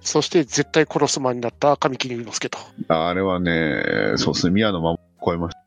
[0.01, 2.59] そして絶対殺す間になった神木隆之介と。
[2.87, 5.57] あれはね、そうですね、宮野真守超えまし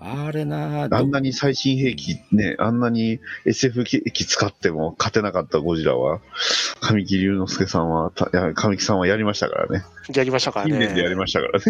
[0.00, 0.98] あれなた。
[0.98, 6.20] あんなに最新兵器ね、あんなに SF 機使っても勝てなかったゴジラは、
[6.80, 9.84] 神木隆之介さんは、たいや神木さんはやりましたからね。
[10.14, 11.16] やりましたから近年でやりね。
[11.16, 11.64] ましたからね。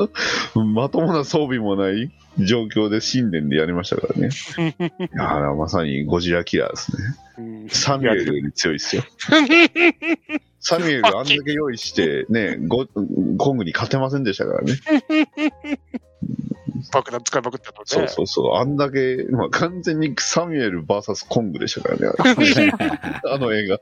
[0.74, 4.30] まともな装備もない状況で新年でやりましたからね。
[5.56, 7.02] まさにゴジラキラーですね。
[7.38, 9.02] うんサミュエルより強いですよ。
[10.60, 12.86] サミュエルあんだけ用意して、ね、ゴ
[13.38, 14.74] コングに勝てませんでしたからね。
[16.92, 17.84] 爆弾使いまくったのね。
[17.86, 18.54] そうそうそう。
[18.56, 22.72] あんだけ、まあ、完全にサミュエル VS コングでしたからね。
[23.30, 23.78] あの映画。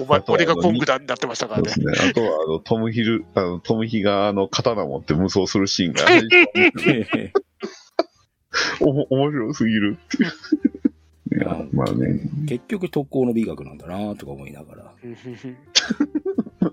[0.00, 1.70] お前俺がコングだになってましたからね。
[1.70, 2.10] そうですね。
[2.10, 6.04] あとは、あの、トムヒル、あの、トムヒが、あの、刀持って無双するシーンが、
[8.80, 10.32] おも面白すぎるっていう。
[11.34, 14.92] いや、まあね、結局特攻の美学なんだなとか思いながら。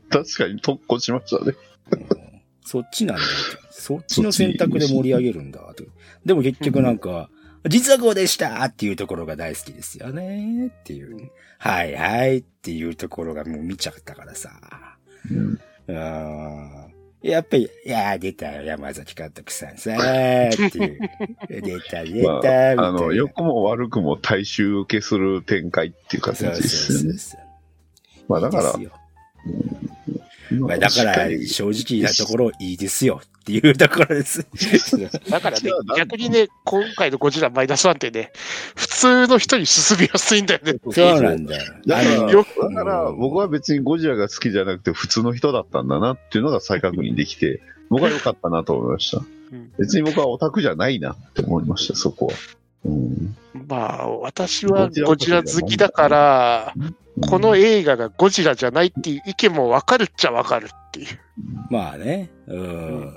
[0.10, 1.54] 確かに特攻しましたね。
[1.92, 2.32] うん
[2.64, 3.24] そっちなんだ。
[3.70, 5.86] そっちの選択で盛り上げるんだって。
[6.26, 7.30] でも結局なんか、
[7.68, 11.32] 実はこうでしたっていうところが大好きですよねっていう。
[11.58, 14.52] はいはいっていうところがもう見ちゃったからさ。
[15.30, 16.91] うんうん
[17.22, 21.00] やっぱり、いやー出たよ、山崎監督さんさーっていう。
[21.62, 22.84] 出た、出た、 まみたいな。
[22.84, 27.04] あ、あの、良くも悪くも大衆受けする展開っていう形そうですよね。
[27.04, 27.52] そうそうそう。
[28.28, 28.74] まあだから
[30.60, 34.46] まあ、だから正直なところいいですよっていうところです。
[35.30, 38.32] だからね、逆にね、今回のゴジラマイナスワンってね、
[38.76, 40.76] 普通の人に進みやすいんだよね。
[40.92, 41.74] そうなんだよ。
[41.86, 49.18] だから、から僕は別にゴジラが好きじゃなくて普通の人だったんだなっていうのが再確認できて、僕は良かったなと思いました
[49.52, 49.72] うん。
[49.78, 52.34] 別に僕はオタクじゃないなって思いました、そこは。
[52.84, 53.36] うん、
[53.68, 56.74] まあ、私はゴジラ好きだから、
[57.30, 61.08] この映画がゴジラじゃないっていう意見もわかるっちゃわかるっていう。
[61.70, 62.30] まあね。
[62.48, 63.14] うん。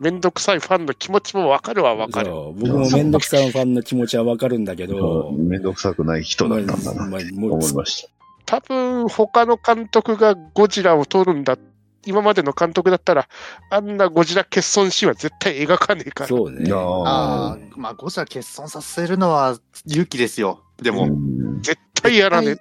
[0.00, 2.26] めんどくさいファンの気持ちもわかるはわかる。
[2.26, 8.08] そう僕もめんどくさいファンの気持ちはわかるんだけど、めんどくさくない人だったんだな、思いました。
[8.46, 11.56] 多分、他の監督がゴジラを撮るんだ。
[12.06, 13.28] 今までの監督だったら、
[13.70, 16.28] あんなゴジラ欠損シーンは絶対描かねえから。
[16.28, 16.70] そうね。
[16.72, 20.62] ああ、まあ、ゴジラ欠損させるのは勇気ですよ。
[20.82, 22.56] でも、うん絶対やらねえ。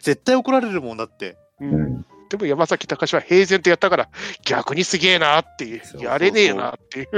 [0.00, 1.36] 絶対怒られるもんだって。
[1.60, 4.08] ううんんでも山崎隆は平然とやったから、
[4.44, 5.80] 逆にすげえなっていう。
[6.02, 7.08] やれねえなっていう。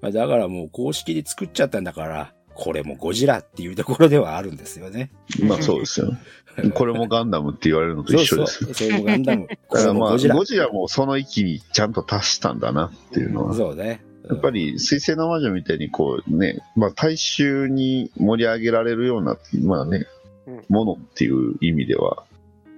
[0.00, 5.10] まあだからもう公式で作っちゃったんだから、これもゴジラっていうところではあるんですよね。
[5.42, 6.12] まあそうですよ。
[6.74, 8.64] これもガンダムって言われるのと一緒です。
[8.64, 8.88] そうそう。
[8.88, 9.46] それもガンダム。
[9.68, 10.36] こ れだからまあ、もゴジラ。
[10.36, 13.54] ゴジラもその域にちゃんと達したんだなっていうのは。
[13.54, 14.02] そうね。
[14.28, 20.06] やっぱり、水星の魔女みたいにこうね、まあ大衆に盛り上げられるような、まあね
[20.46, 22.22] うん、ものっていう意味では、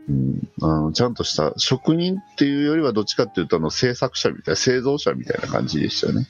[0.08, 6.26] うん、あのちゃんとした職人っていうよりはどっちかっていうとあの制作者みたいな、製造者みたいな感じでしたよね。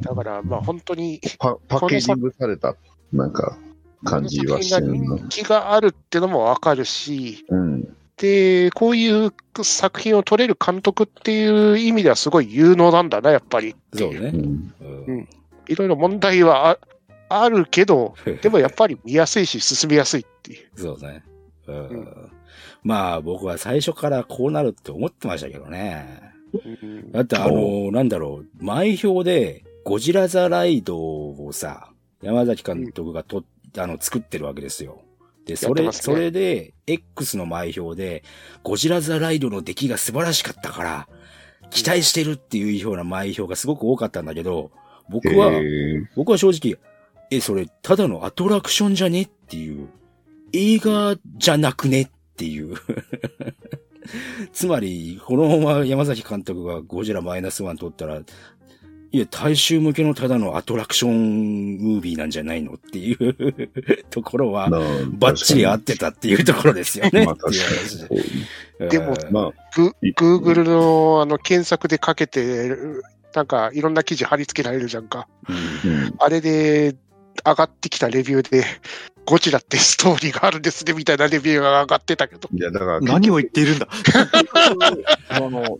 [0.00, 2.76] だから、まあ本当に、パパッケージングされた、
[3.12, 3.58] なんか、
[4.04, 5.16] 感じはしてるな。
[5.16, 7.96] 人気があるってのもわかるし、うん。
[8.16, 9.32] で、こういう
[9.62, 13.74] 作品を撮れる監督っていう意味ではすごい有能なんだな、やっぱり。
[13.92, 14.36] そうねう。
[14.36, 14.74] ん。
[14.80, 15.28] うん
[15.66, 16.78] いろいろ問題は
[17.30, 20.68] ああるけど、でもやっぱり見やすいし、進みやすいっていう。
[20.76, 21.24] そうね。
[21.66, 22.30] うんうん
[22.82, 26.33] まあ僕は最初からこうなるって思ってましたけどね。
[26.64, 27.12] うん。
[27.12, 31.90] だってあの、なんだろう、前評でゴジラザライドをさ、
[32.22, 33.44] 山崎監督がと、
[33.76, 35.02] あの、作ってるわけですよ。
[35.44, 35.92] で、それ、ね。
[35.92, 38.24] それで、X の前評で、
[38.62, 41.08] ゴジラザライドの出来が素晴らしかったから、
[41.70, 44.70] 期待してるっていうような前評がすごく多かったんだけど、
[45.08, 45.52] 僕は、
[46.16, 46.78] 僕は正直、
[47.30, 49.88] え、それ、ただのアトラクションじゃねっていう、
[50.52, 52.76] 映画じゃなくねっていう。
[54.52, 58.20] つまり、このまま山崎監督がゴジラマイナスワン撮ったら、
[59.14, 63.70] いや、大衆向けのただのアトラクションムービーなんじゃないのっていう
[64.10, 64.80] ところは、な
[65.12, 67.24] バッチリ合ってたっていうところですよね。
[68.90, 72.76] でもうんまあ、グい Google のあの検索でかけて、
[73.34, 75.28] なんかいろんな記事貼り付けられるじゃんか。
[75.84, 76.14] うんうん。
[76.18, 76.96] あれで
[77.46, 78.64] 上がってきたレビューで、
[79.26, 82.48] ゴジラってストーリーがあるんですねみたいなレビューが上がってたけど。
[82.52, 83.88] いや、だから、何を言っているんだ
[85.30, 85.78] あの、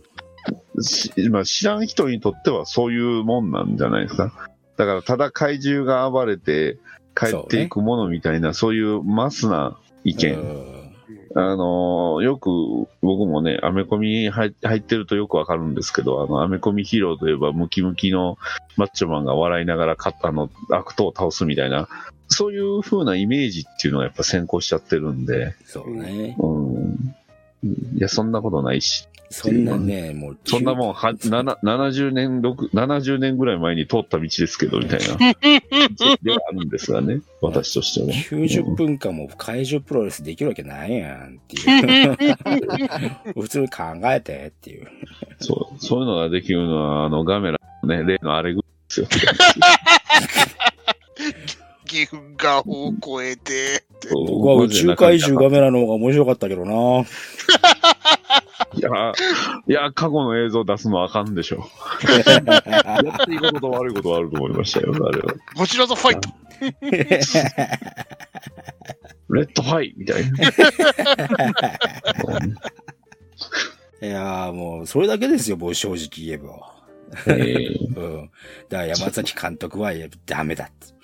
[0.81, 4.49] しまあ、知らん人にとってはそういうもんなんじゃないですか。
[4.77, 6.77] だから、ただ怪獣が暴れて
[7.15, 10.33] 帰っていくものみたいな、そう,、いうマスな意見。
[10.33, 10.75] うん
[11.37, 12.49] あの、よく
[13.01, 18.37] 僕もね、アメコミ入入ってるとよくわかるんですけど、あの、アメコミヒーローといえばムキムキの
[18.77, 21.89] マッチョマンが笑いながら勝ったの悪党を倒すみたいな、
[22.27, 26.35] そういう風なイメージっていうのがやっぱ先行しちゃってるんで、そうね。
[26.39, 27.15] うん。
[27.95, 29.07] いや、そんなことないし。
[29.29, 35.17] そんなね、もう、そんなもんは、な70年、6 70年ぐらい前に通った道ですけど、みたいな。
[36.21, 38.07] ではあるんですがね、私としては。
[38.07, 43.33] 90分間も怪獣プロレスできるわけないやんっていう。
[43.41, 44.87] 普通に考えてっていう。
[45.39, 49.07] そう、そういうのができるのは、あの、ガメラのね、例のあれぐらいですよ。
[51.85, 53.85] 岐阜がを超えて。
[54.01, 56.73] そう僕は宇宙怪獣ガメラの方が面白かったけどな。
[58.73, 58.89] いや、
[59.67, 61.65] いや、過去の映像出すのはあかんでしょ。
[62.03, 65.33] やっていいことと悪いことはあると思いましたよ、あれは。
[65.55, 66.29] ゴジラザファイト
[69.29, 70.49] レッドファイみたいな。
[74.01, 76.75] いやーもう、それだけですよ、もう正直言えば。
[77.27, 78.29] え うん。
[78.69, 79.93] だから山崎監督は
[80.25, 80.94] ダメだって。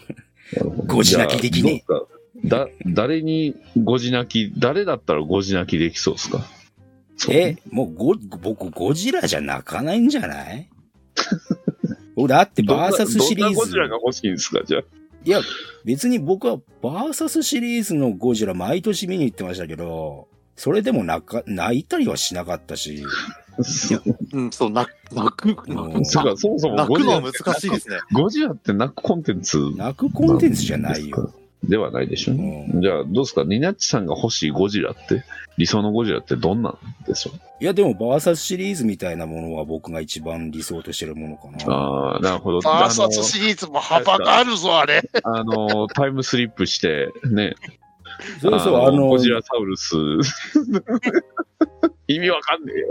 [0.53, 0.95] ーなるほど。
[0.95, 2.57] ゴジ泣きできねじゃあどうですか？
[2.65, 6.45] だ、誰にゴジ泣き、誰だったらゴジ泣きできそうですか？
[7.29, 10.69] え、もうゴ、僕ゴジラじゃ泣かないんじゃない？
[12.15, 13.49] 僕だってバーサスシリーズ。
[13.49, 13.75] どんなゴジ。
[13.77, 14.61] ラが欲しいんですか？
[14.65, 14.81] じゃあ。
[15.23, 15.39] いや、
[15.85, 23.03] 別に僕はバーサスシリーズのゴジラ毎年見に行ってましたけど、それでも泣か、泣いたりはしなかったし、
[24.33, 27.99] うん、そう、泣く、泣く、うんそうか、そもそも泣くのはゴジラって難しいですね。
[28.13, 29.57] ゴジラって泣くコンテンツ。
[29.75, 31.33] 泣くコンテンツじゃないよ。
[31.63, 32.71] ではないでしょうね。
[32.81, 33.43] じゃあ、どうですか？
[33.43, 35.23] ニナッチさんが欲しいゴジラって、
[35.59, 41.71] 理想のゴジラってどんなんでしょういや、でも、バーサスシリーズみたいなものは僕が一番理想としてるものかな。
[41.71, 42.61] ああ、なるほど。
[42.61, 45.03] バーサスシリーズも幅があるぞ、あれ。
[45.23, 47.53] あの、タイムスリップして、ね。
[48.41, 49.93] そうそう、あの、ゴジラサウルス。
[52.07, 52.87] 意味わかんねえよ。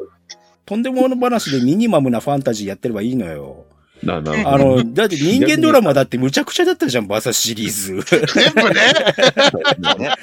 [0.70, 3.64] とんでもの話でミニマムなファンタジーやってればいいのよ。
[4.04, 7.94] な、な、あの、だって人間ドラマだってむちゃくちゃだったじゃん、バーサスシリーズ。
[8.06, 10.14] 全部ね。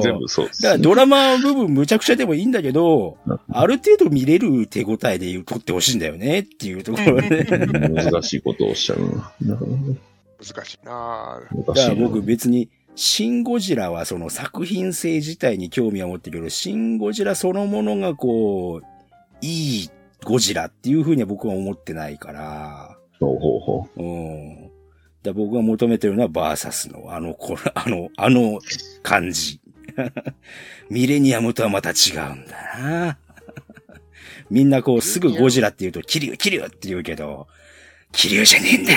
[0.00, 0.46] 全部そう。
[0.46, 3.16] だからドラマ部分むちゃくちゃでもいいんだけど、
[3.50, 7.44] ある程度見れる手応えで撮ってほしいんだよねっていうところで。
[7.44, 9.32] 難しいことをおっしゃるな。
[9.40, 18.97] 難しいなぁだから僕別に、シン・ゴジラはその作品性自体に興味は持ってるけど、シン・ゴジラそのものがこう、
[19.40, 19.90] いい
[20.24, 24.70] ゴジラっていうふうには僕は思ってないから、ほうほうほうん。
[25.22, 27.36] だ僕が求めてるのはバーサスのあの、
[27.74, 28.60] あの、あの
[29.02, 29.60] 感じ。
[30.90, 33.18] ミレニアムとはまた違うんだな。
[34.50, 37.48] みんなこうすぐゴジラって言うと、キリュウ、キリュウって言うけど、
[38.12, 38.92] キリュウじゃねえんだ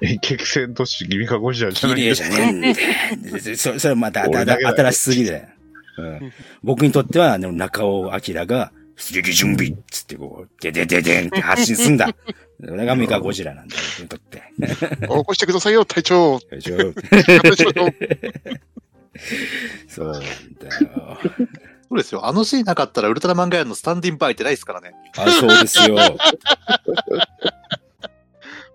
[0.00, 2.86] 激戦都市、君かゴジラじゃ綺麗じゃないですか。
[2.86, 3.56] ねえんだよ。
[3.56, 5.48] そそれはまた、俺だけだよ新しすぎだよ。
[5.96, 12.14] うん、僕にとっては、あの、中尾明が、出撃準備っつってこう、ででででんって発信すんだ。
[12.64, 14.42] それがメカゴジラなんだよ、とって。
[15.00, 16.40] 起こしてくださいよ、隊長。
[16.40, 16.76] 隊長
[19.88, 20.28] そうなんだ
[20.80, 21.18] よ。
[21.88, 22.26] そうですよ。
[22.26, 24.94] あのシーンなかったらウルトラマンガヤのスタンディンバイってないですからね。
[25.16, 25.96] あ、そうですよ。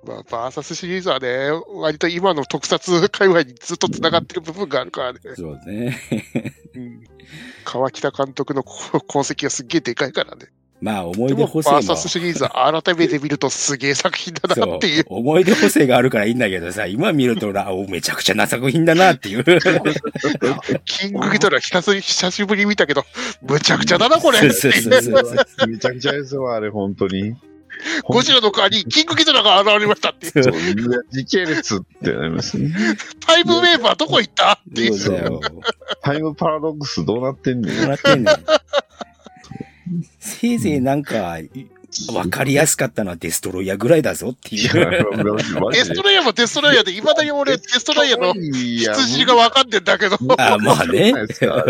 [0.06, 5.20] まあ、バーサスシリーズはね、割と今の特撮界隈にずっと繋がってる部分があるからね。
[5.36, 6.00] そうね。
[6.76, 7.04] うん、
[7.66, 10.48] 川北監督の功績がすっげえでかいからね。
[10.82, 11.76] まあ、思い出補正も。
[11.76, 15.06] バーサスシリーズは改めて見るとすげえ作品だなっていう。
[15.10, 19.44] 思い出補正があるからいいんだけどさ、今見るとな、 おめちゃくちゃな作品だなっていう。
[20.86, 23.06] キングギドラ久し久しぶりに見たけど、
[23.42, 24.42] むちゃくちゃだな、これ。
[24.42, 27.36] めちゃくちゃですわ、あれ、本当に。
[28.04, 30.44] ゴジラの代わりにキングギドラが現れましたっていう。
[30.44, 32.72] そう時系列ってなりますね。
[33.26, 35.40] タイムウェーバーどこ行ったっていう。
[36.02, 37.78] タイムパラドックスどうなってんねん。
[37.78, 38.36] どうなってんねん。
[40.20, 41.38] せいぜいなんか、
[42.14, 44.74] わかりやすかったのはデストロイヤーぐらいだぞっていう。
[45.72, 50.18] デストロイヤーもデストロイヤーで、いまだに俺、デストロイヤーの羊がわかんねえんだけど。
[50.38, 51.14] あまあね。
[51.14, 51.64] だってあ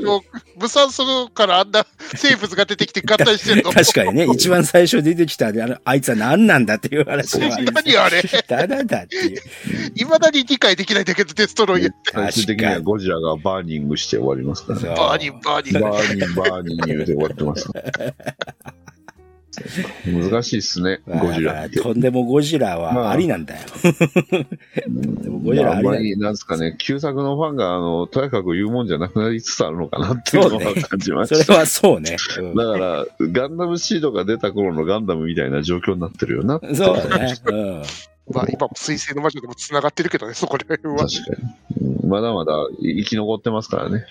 [0.00, 0.22] の、
[0.58, 3.72] 無酸素からあんな生物が出てきて合体してるの？
[3.72, 8.22] 確かにね、一番最初出てきたあのあいつは何なんだっていう話は何あれ？
[8.22, 9.42] だだだっていう。
[9.94, 12.12] いまだに理解できないんだけど、デストロイヤーって。
[12.12, 14.88] 最終的にはゴジラがバーニングして終わりますからね。
[14.88, 15.80] バーニン、バーニン。
[15.80, 17.68] バーニン、バーニン言うて終わってます。
[20.06, 21.80] 難しいっすね、ゴジラって。
[21.80, 23.60] とんでもゴジラはありなんだよ。
[25.22, 31.52] でもゴジラありなんだまああんまり、なんですかね、旧作のファンが、あの、とやかく言うもんじゃなくなりつつあるのかなっていうのはそうね感じまそした。
[31.52, 32.16] れはそうね。
[32.38, 36.60] うんだから、ガンダムシードが出た頃のガンダムみたいな状況になってるよな。
[36.74, 37.34] そうだね。
[37.46, 37.82] うん。
[38.32, 41.06] まあ今も水星の魔女でも繋がってるけどね、そこら辺は。
[41.06, 44.04] 確かに、うんまだまだ生き残ってますからね。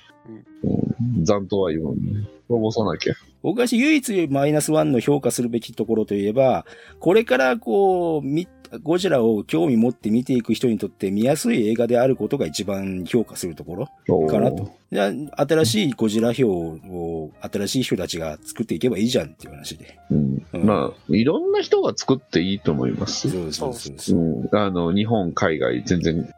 [0.64, 2.28] うん残党は言うもんね。
[2.48, 3.14] 滅ぼさなきゃ。
[3.46, 6.66] 僕が唯一マイナスワンの評価するべきところといえば、
[7.00, 8.48] これからこう、み
[8.82, 14.72] ゴジラを興味持って見ていく人にとって見やすい映画であることが一番評価するところかなと。
[14.92, 20.00] じゃあ新しいゴジラ表を新しい人たちが作っていけばいいじゃんっていう話で。
[20.10, 23.30] うんうんまあ、いろんな人が作っていいと思います。
[23.30, 24.56] そうそうそうそうう。
[24.56, 26.34] ん、あの、日本、海外、全然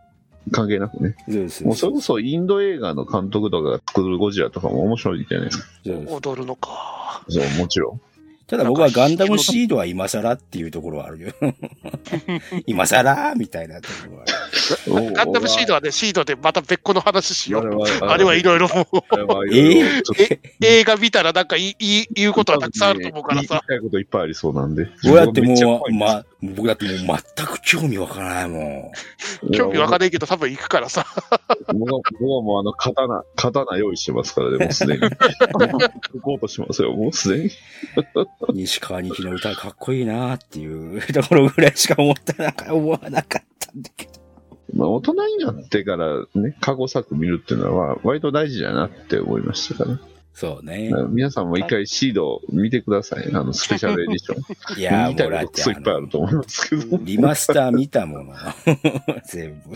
[0.52, 1.16] 関係なくね。
[1.30, 5.66] そうそうもうそれこそインド映画の監督とかが作るゴジラとかも面白いじゃないですか。
[5.86, 7.24] 踊るのか。
[7.30, 8.02] そう、もちろん。
[8.48, 11.34] ただ僕はガンダムシードは今更っていうところはあるよ。
[12.66, 15.14] 今更みたいなところはある。
[15.14, 17.78] ガンダムシードはね、シードでまた別個の話しよう。
[17.78, 18.70] はあれはいろいろ
[20.62, 23.62] 映画見たらなんか言い言い言うことはたくさんあると思うから言いさ。
[23.68, 24.88] たいこといっぱいありそうなんで。
[25.04, 28.94] 僕だってもう、ま、僕だってもう全く興味わからないも
[29.54, 31.06] 興味わかんないけど多分行くからさ。
[31.74, 35.02] 僕は僕はもうあの、刀、刀用意してますからね、もうすでに。
[35.02, 35.10] 行
[36.22, 37.50] こうとしますよ、もうすでに。
[38.52, 38.56] ん。
[38.56, 44.12] 西川二木の歌かっこいいなっていうところぐらいしか思ってなか思わなかったんだけど。
[44.74, 50.00] まあ、大人になってからね、過去作見るっていうのは、割と大事だなって思いましたから。
[50.34, 50.92] そうね。
[51.10, 53.28] 皆さんも一回シード見てください。
[53.34, 54.44] あの、スペシャルエディション。
[54.80, 56.98] いやー、見たいもうだってことクソいっぱいあると思いますけど。
[57.02, 58.36] リマスター見たもの。
[59.26, 59.76] 全部。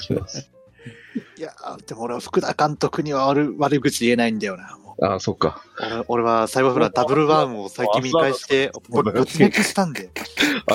[1.41, 4.77] いやー、でも俺は福田監督には悪悪口言えないんだよな。
[4.77, 5.63] もああ、そっか。
[5.79, 10.11] 俺俺はサイバーフラダブルワームを最近見返して、ぼ没落したんで。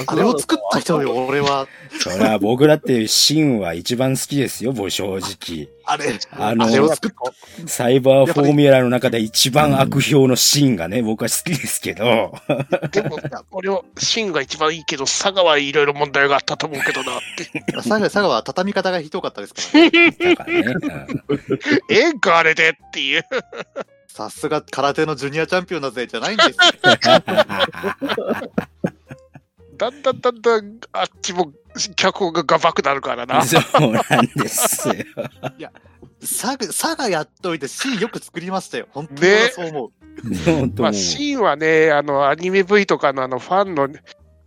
[0.09, 1.69] あれを作った人よ、俺は。
[2.01, 5.69] そりゃ僕だってシンは一番好きですよ、僕正直。
[5.89, 7.69] あれ、あのあれを作った。
[7.69, 12.35] サイバーフォーミュラの中で一番悪評のシーンがね、僕は好きですけど、
[12.91, 13.19] でも、
[13.53, 17.63] 俺は、シンが一番いいけど、佐賀はいろいろ問題があったと思うけどなって。
[17.73, 20.11] 佐賀、佐賀は畳み方がひどかったですからね。
[20.35, 20.75] だからね。
[21.91, 23.25] ええんか、あれでっていう。
[24.09, 26.57] さすが空手のジュニアチャンピオンだぜ、じゃないんですよ。
[29.77, 31.53] だんだんだんだん、あっちも
[31.97, 33.45] 脚本がガバくなるからな。
[33.45, 34.05] そうなん
[34.35, 34.95] ですよ。
[36.21, 38.89] 佐賀、佐賀やっといて、シーンよく作りましたよ。
[38.91, 39.21] 本当に
[39.53, 39.91] そう思う。
[40.81, 43.89] まあ、シーンはね、あの、アニメ V とかのあの、ファンの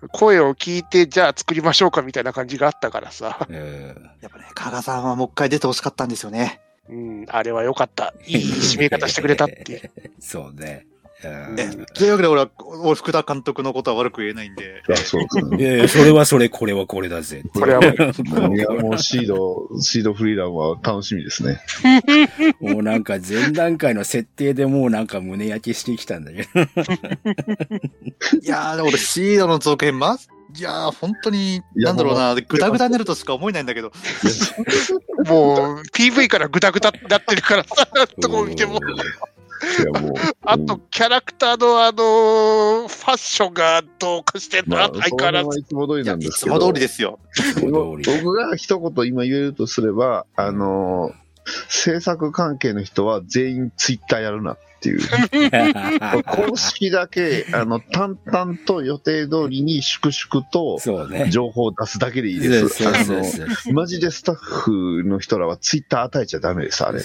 [0.08, 3.46] 声を聞いて、じゃあ作りましょうかみたいな感じがあったからさ。
[3.50, 6.62] うんやっぱね、加賀さんはもう一回出てほしかったんですよね。
[6.90, 8.14] うん、あれは良かった。
[8.26, 9.92] いい締め方してくれたっていう。
[10.20, 10.88] そうね。
[11.22, 12.50] というわけで俺は、
[12.82, 14.82] 俺福田監督のことは悪く言えないんで。
[14.90, 15.58] あそうですね。
[15.58, 17.44] いやいや、それはそれ、これはこれだぜ。
[17.54, 17.92] これはもう
[18.56, 21.62] いや、もうシード、シードフリーダムは楽しみですね。
[22.62, 26.60] もうなんか前段階の設定でもうなんか胸焼けしてきたんだけど。
[26.62, 30.18] いやー、でも俺シードの続編、ま、
[30.58, 33.92] いやー、本当に、いやなんだろうな、ぐだぐだになるとしか思えないんだけど。
[35.28, 37.86] もう、PV からグダグダになってるからさ、
[38.22, 38.80] とこ見ても。
[39.78, 40.14] いや、もう。
[40.44, 45.60] あと、キャラクターのあの、ファッションがどうかしてんまあ、相変わらず。
[45.60, 46.58] いつも通りないんですけど。
[46.58, 47.20] つも通りですよ。
[47.62, 51.12] 僕が一言今言えるとすれば、あの、
[51.70, 55.00] 制作関係の人は全員ツイッターやるなっていう。
[56.24, 60.80] 公式だけ、あの、淡々と予定通りに粛々と。
[61.30, 62.84] 情報を出すだけでいいです。
[62.84, 63.04] そうあ。
[63.68, 67.02] の、マジでスタッフの人らはツイッター与えちゃダメです、あれ。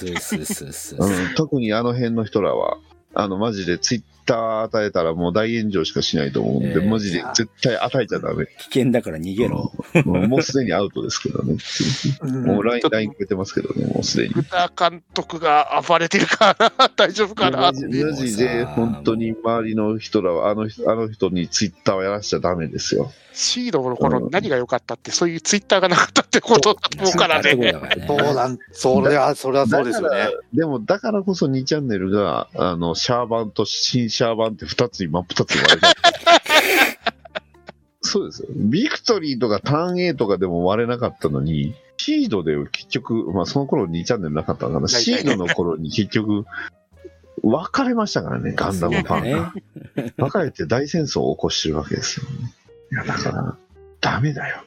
[1.36, 2.78] 特にあの辺の人らは、
[3.14, 8.46] あの、マジでツイッター与えたらもう大炎上しかしないと思うんで、ええマジで絶対与えちゃダメ。
[8.46, 9.72] 危険だから逃げろ。
[10.04, 11.56] もうもうすでにアウトですけどね。
[12.22, 14.34] もう LINE、LINE くれてますけどね、もうすでに。
[14.34, 18.10] グダ監督が暴れてるからな、大丈夫かなマジっていう。
[18.10, 23.12] マジで本当に周りの人らは、あの人あの人にツイッターをやらしちゃダメですよ。
[23.34, 27.50] シードの頃何が良かったって、そういうツイッターがなかったってことだと思うからね。
[28.06, 30.28] そうなん、それは、それはそうですよね。
[30.52, 35.94] でも、だからこそ2チャンネルが、あの、シャーバンと新シャーバンって2つに真っ二つに割れた。
[38.00, 38.48] そうですよ。
[38.54, 44.88] ビクトリーとかターン A とかでも割れなかったのに、シードで結局、まあその頃2チャンネルなかったのかな。
[44.88, 46.44] シードの頃に結局、
[47.42, 49.52] 分かれましたからね、ガンダムファンが。
[50.16, 52.54] 分かれて大戦争を起こしてるわけですよ、ね。
[52.92, 53.56] いや、だから、
[54.00, 54.62] ダメだよ。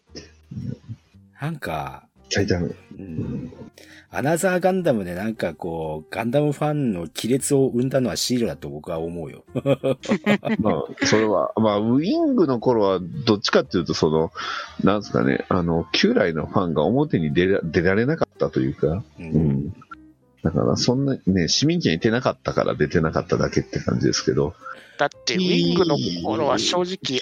[1.39, 2.71] なんか、絶対ダメ。
[2.99, 3.53] うん
[4.17, 9.45] アナザーガンダムでなんかこう、ガンダムファンの亀裂を生んだのはシールだと僕は思うよ。
[10.59, 14.31] まあ、それは、まあ、ウィングの頃は、どっちかっていうと、その、
[14.83, 19.73] なんですかね、あの、旧来のファンが表に出ら出られなかったというか、ううんん。
[20.41, 24.55] だから、そんな、ね、市民権に出なかったから出てなかっただけって感じですけど、
[24.97, 27.21] だって、ウィングの頃は正直、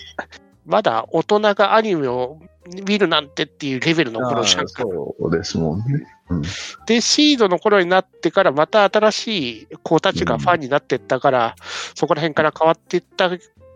[0.66, 2.40] まだ大人がアニメを
[2.88, 4.84] 見るなんてっていうレベルの頃じゃんか。
[4.84, 6.08] そうですもんね。
[6.30, 6.42] うん。
[6.86, 11.56] で、シードの頃になってから、また新しい子たちがファンになってったから、
[11.94, 13.30] そこら辺から変わっていった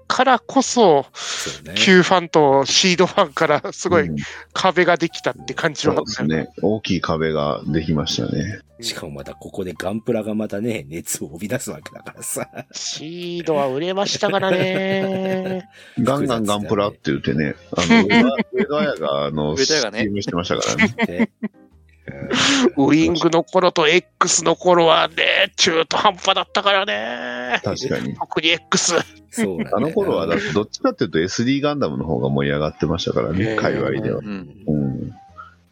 [0.09, 1.75] からこそ、そうね。
[1.77, 4.15] 旧ファンとシードファンからすごいうん
[4.53, 6.35] 壁ができたって感じそうはあったよね。
[6.35, 6.53] ですね。
[6.63, 8.59] 大きい壁ができましたね。
[8.81, 12.49] しかもまたここでガンプラがまたね、熱を帯び出すわけだからさ。
[12.71, 15.69] シードは売れましたからね。
[16.01, 21.29] ガンガンガンプラって言ってね、あの、 上田上田彩が、あの、上田してましたからね。
[22.09, 22.29] で
[22.77, 27.59] ウィングの頃と X の頃はね、中途半端だったからね。
[27.63, 28.15] 確かに。
[28.15, 28.95] 特に X。
[29.31, 34.21] そうなんだよあの頃は、だってどっちかっていうと SD ガンダムの方が盛り上がってましたからへね、ー界隈ではう。
[34.21, 34.49] ん。
[34.67, 35.13] うん。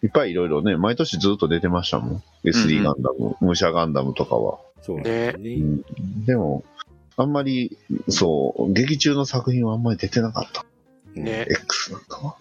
[0.03, 2.23] いっぱいいろいろね、毎年ずっと出てましたもん。
[2.43, 4.59] SD ガンダム、武者ガンダムとかは。
[4.81, 5.55] そうなんだようね。
[5.55, 5.81] ん、
[6.25, 6.63] でも、
[7.17, 7.77] あんまり、
[8.09, 10.65] そう、劇中の作品はあんまり出てなかった。
[11.19, 12.35] ね X なんかは。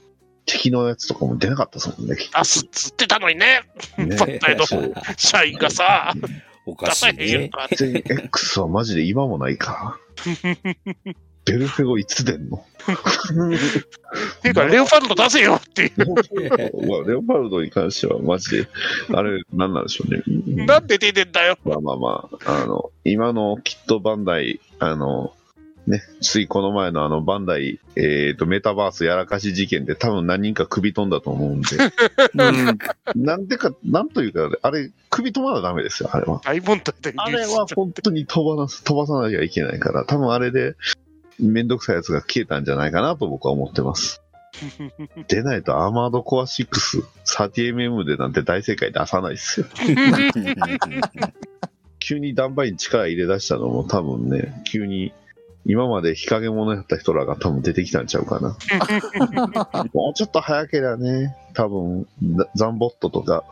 [0.47, 2.17] 敵のやつとかも出なかったですもんね。
[2.17, 3.63] 出すっつってたのにね。
[3.99, 4.65] ねバッタイの
[5.17, 6.15] 社員がさ、
[6.65, 7.49] おかしい出さへんやんね。
[7.51, 7.69] か。
[7.77, 11.15] 全然 X はマジで今もないから。
[11.47, 12.57] ベルフェゴいつ出んの？
[12.57, 12.61] っ
[14.43, 15.93] ていうか、レオパルド出せよっていう。
[16.89, 18.69] まあ、レオパルドに関してはマジで、
[19.13, 20.67] あれ、なんなんでしょうね。
[20.67, 21.57] なんで出てんだよ。
[21.65, 25.36] まあまあまあ、あの、今のきっとバンダイ、あの、
[25.87, 31.69] ね、ついこの前のあの、バンダイ、えっ、と、メタバースやらかし事件で多分何人か首飛んだと思うんで、
[32.35, 33.25] うん。
[33.25, 36.41] なんでか、なんというか、あれ、首飛ばなダメですよ、あれは。
[36.45, 40.75] 大問題だよあれは本当に飛ばなす、飛ばさなきゃいけないから、多分あれで、
[41.39, 44.23] めんどくさいやつが消えたんじゃないかなと僕は思ってます。
[45.29, 46.67] でないとアーマードコア6、
[47.27, 49.67] 30mm でなんて大正解出さないですよ。
[51.99, 55.13] 急にダンバイに力入れ出したのも多分ね、急に
[55.69, 58.57] 今まで日陰者やった人らが多分出てきたんちゃうかな。
[59.93, 62.07] もうちょっと早ければね、多分
[62.37, 63.45] ザザンボットとか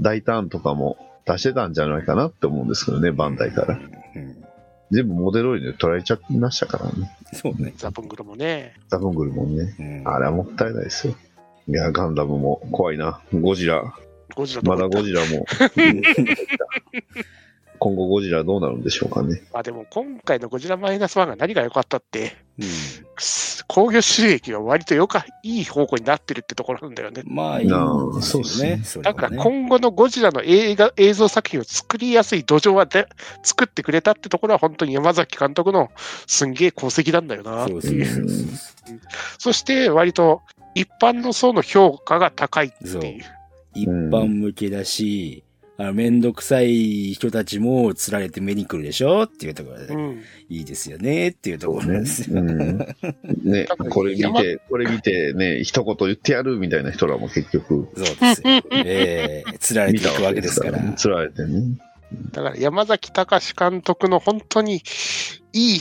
[0.00, 0.96] 大ターンとかも
[1.26, 3.74] 出してたんじゃないかなって思うんですけどね、バンダイから。
[3.74, 3.78] う
[4.18, 4.44] ん
[4.92, 7.16] 全部モデロイドで取られちゃいましたからね。
[7.32, 7.72] そうね。
[7.76, 8.74] ザブングルもね。
[8.88, 9.76] ザブングルもね。
[9.78, 11.14] うんあれはもったいないですよ。
[11.68, 13.20] いや、ガンダムも怖いな。
[13.32, 13.94] ゴジラ。
[14.34, 15.46] ゴジラまだゴジラも。
[17.80, 19.42] 今後ゴジラどうなるんでしょうかね。
[19.52, 22.66] まあでも今回のゴジラマイナス1が何が良かったって、うん
[23.70, 27.22] 興行収益が割とよか、いい方向になってるってところなんだよね。
[27.24, 28.82] まあいいなあですよね。
[29.02, 33.06] だから今後のゴジラの映画、映像作品を作りやすい土壌はで
[33.44, 35.90] 作ってくれたってところは本当に山崎監督の
[36.26, 38.06] すんげえ功績なんだよなってそういう。
[38.06, 38.46] そうそう
[39.38, 40.42] そして割と
[40.74, 43.24] 一般の層の評価が高いっていう。
[43.74, 45.44] 一般向けだし、
[45.80, 50.22] あの、めんどくさい人たちも釣られて目に来るでしょっていうところで、うん。
[50.50, 52.38] いいですよねっていうところなんですよ。
[52.38, 52.78] うん。
[53.44, 58.62] ね、 これ見て、これ見てね、一言言ってやるみたいな人らも結局、そうですよ。
[58.72, 60.82] ええ釣られていくわけですから。
[60.82, 60.92] ね。
[60.98, 61.62] 釣られてね。
[62.32, 64.82] だから山崎隆監督の本当に
[65.54, 65.80] いい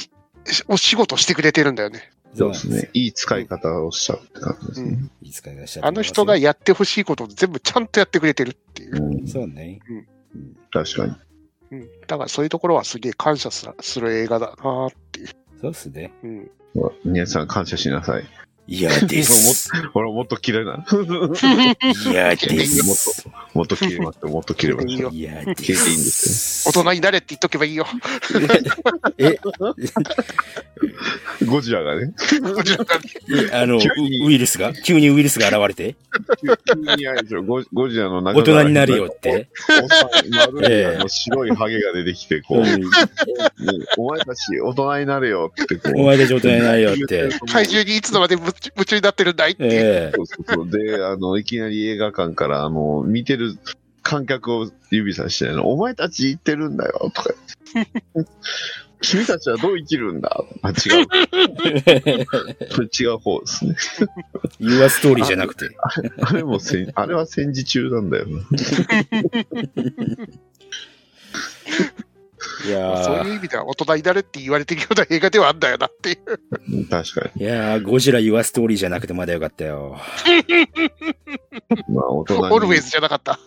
[0.70, 2.10] お仕事してくれてるんだよね。
[2.34, 2.90] そうですね。
[2.94, 5.10] いい使い方をしちゃうって感じですね。
[5.22, 9.04] いつかいらっしゃるあの人がやってほしいことを全部ちゃんとやってくれてるっていう。
[9.04, 9.80] うん、そうね。
[10.72, 11.16] 確かに。
[11.72, 15.28] うん、だからそういうところはすげえ感謝する映画だなっていう。
[15.62, 16.12] そうっすね。
[16.24, 16.52] うん、
[17.04, 18.24] 皆さん感謝しなさい。
[18.72, 19.72] 嫌 です。
[19.94, 20.86] ほら、もっと綺麗な。
[22.06, 23.28] 嫌です。
[23.56, 25.12] もっと切れますよ、もっと切れましょう。
[25.12, 27.88] 嫌消えていいんです大人になれって言っとけばいいよ。
[29.18, 29.40] え、
[31.46, 32.14] ゴジラがね、
[32.54, 33.02] こちらがね
[33.52, 34.72] えあの、ウイルスが？
[34.74, 35.96] 急にウイルスが現れて、
[36.88, 39.50] 急にあれでしょゴゴジラの中大人になるよって。
[39.82, 42.64] おっさん丸い白いハゲが出てきて、こう、
[43.98, 45.80] お前たち大人になるよって。
[45.96, 47.30] お前たち大人になるよって。
[47.52, 49.72] 怪獣にいつのまで夢中 夢中になってるんだいっていう。
[49.72, 50.70] ええそうそうそう。
[50.70, 53.58] で、あの、いきなり映画館から、あの、見てる
[54.04, 57.34] 観客を指さして、あのお前たち言ってるんだよ、とか
[57.74, 58.04] 言って。
[59.02, 60.44] 君たちはどう生きるんだ？
[60.62, 60.76] あ、違う。
[62.70, 63.76] そ れ違う方ですね。
[64.60, 65.70] Your Story じゃなくて。
[66.22, 68.42] あれも戦、あれは戦時中なんだよな。
[72.66, 76.18] いやーそういう意味では大人になれって言われてるような映画ではあんだよなっていう。
[76.72, 79.98] うん確かいやー、ゴジラ Your Story じゃなくてまだよかったよ。
[80.28, 80.68] に。
[81.94, 82.54] まあ、大人に。
[82.54, 83.40] オルウェイズじゃなかった。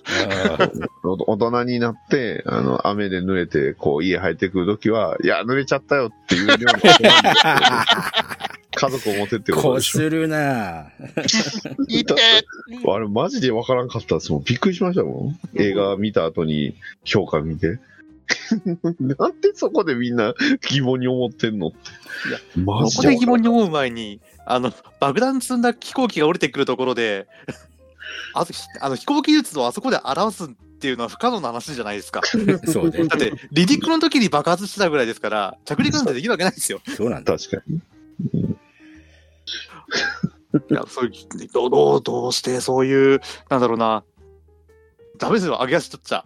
[1.02, 9.98] 大人になって、あの、雨で濡れて、こう、家入ってくるときは、いや、濡れちゃったよっていうようなことなんですけど家族を持てってことこでしょ。
[9.98, 14.44] するなぁいいてあれ、マジでわからんかったですもん。
[14.44, 15.38] びっくりしましたもん。
[15.54, 16.74] 映画見た後に
[17.04, 17.78] 評価見て。
[19.00, 20.34] なんでそこでみんな
[20.70, 21.68] 疑問に思ってんの？
[21.68, 21.78] って。
[22.60, 27.26] マここジでで疑問に思う前に、あの、爆弾積んだ飛行機が降りてくるところで、
[28.34, 28.46] あ
[28.80, 30.48] あの飛行技術をあそこで表すっ
[30.82, 32.22] ていうのは不可能な話じゃないですか。
[32.66, 33.04] そうね。
[33.06, 36.80] だって、離陸の時に爆発してたぐらいですから、着陸なんてできるわけないですよ。
[36.96, 37.36] そうなんだ。
[37.38, 37.80] 確かに。
[40.70, 41.12] いや、そういう、
[41.52, 44.04] どうどう、どうしてそういう、なんだろうな、
[45.18, 46.24] ダメですよ、上げ足取っちゃ。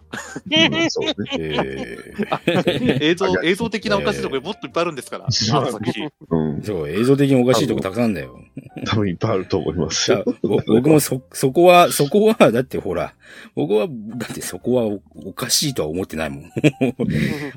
[0.49, 1.13] うんそうね。
[1.37, 6.09] え 映像、映像的なおかしいところもっといっぱいあるんですから、 あの作品。
[6.29, 6.65] うんー。
[6.65, 8.39] そう、映像的におかしいとこたくさんだよ。
[8.85, 10.25] 多分いっぱいあると思いますだよ。
[10.41, 13.13] ぼ 僕もそ、そこは、そこは、だってほら、
[13.55, 16.51] 僕は、だってそこはおおかしいとは思ってないもん。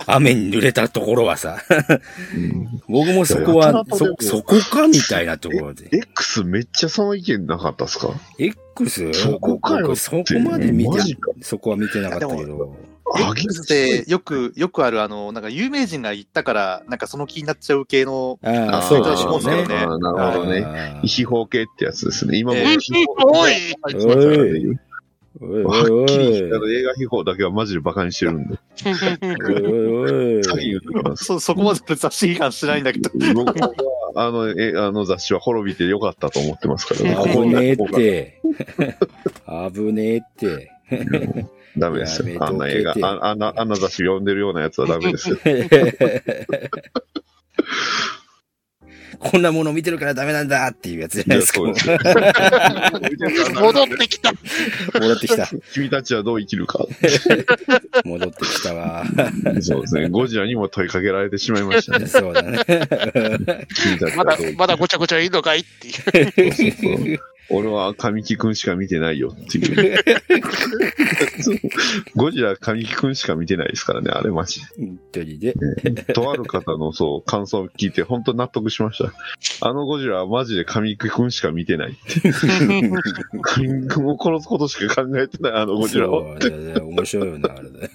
[0.06, 1.58] 雨に濡れたところはさ、
[2.34, 5.88] うん僕もそこはそ、もそこかみたいなところで。
[5.92, 9.12] X めっちゃその意見なかったっすか？X?
[9.12, 11.00] そこかよ僕そこまで見て
[11.42, 12.89] そこは見てなかったけど。
[13.18, 19.66] X でよく、よくある、あの、なんか有名人が言ったから、なんかその気になっちゃう系の、ああ、そうでしょうね。
[19.66, 21.00] なるほどね。
[21.04, 22.38] 秘宝系ってやつですね。
[22.38, 22.76] 今もおい
[25.40, 28.58] はっきりあの映画秘宝だけはマジでバカにしてるんで。
[31.16, 33.10] そ、 そこまで雑誌批判してないんだけど。
[33.34, 33.72] 僕は、
[34.16, 37.26] あの、え、あの雑誌は滅びてよかったと思ってますから。
[37.26, 38.40] 危ねえって。
[39.72, 40.72] 危ねえって。
[41.76, 42.44] ダメですよ。
[42.44, 45.38] あんな映画、てああんな、あんな雑誌読んでるようなやつはダメですよ。
[49.20, 51.60] こんなもの見てるからダメなんだっていうやつじゃないですか。
[51.60, 54.32] いやそう 戻ってきた。
[54.98, 55.46] 戻ってきた。
[55.74, 56.86] 君たちはどう生きるか。
[58.04, 59.04] 戻ってきたわ。
[59.60, 60.08] そうですね。
[60.08, 62.06] ゴジラにも問いかけられてしまいましたね。
[62.06, 62.60] そうだね。
[63.74, 66.52] 君たちまだはどう生きる、まだごちゃごちゃいいのかいっていう。
[66.54, 67.20] そうそうそう
[67.52, 70.02] 俺は神木くんしか見てないよってい う。
[72.14, 75.54] ゴジラ神木くんしか見てないですからね、あれマジ本当にね。
[75.82, 75.92] で。
[76.14, 79.12] とある方のそう、感想を聞いて本当納得しました。
[79.68, 82.32] あのゴジラはマジで神木くんしか見てないって。
[83.42, 86.40] 神木くんを殺すことしか考えてない、あのゴジラは。
[86.40, 87.90] そうだね面白いよな、あれね。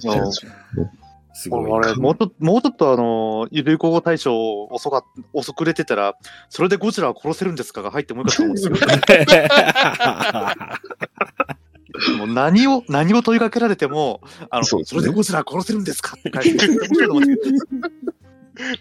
[0.00, 0.12] そ
[0.82, 0.90] う
[1.38, 1.76] すごいな。
[1.76, 6.16] あれ、 もうちょっと、もうちょっとあの、流行語大賞遅か、遅くれてたら、
[6.48, 8.74] それでゴジラは殺せるんですかが入ってもよかったと思うんですよ。
[12.18, 14.20] もう何を、何を問いかけられても、
[14.50, 16.66] あの、それでゴジラは殺せるんですかって書いて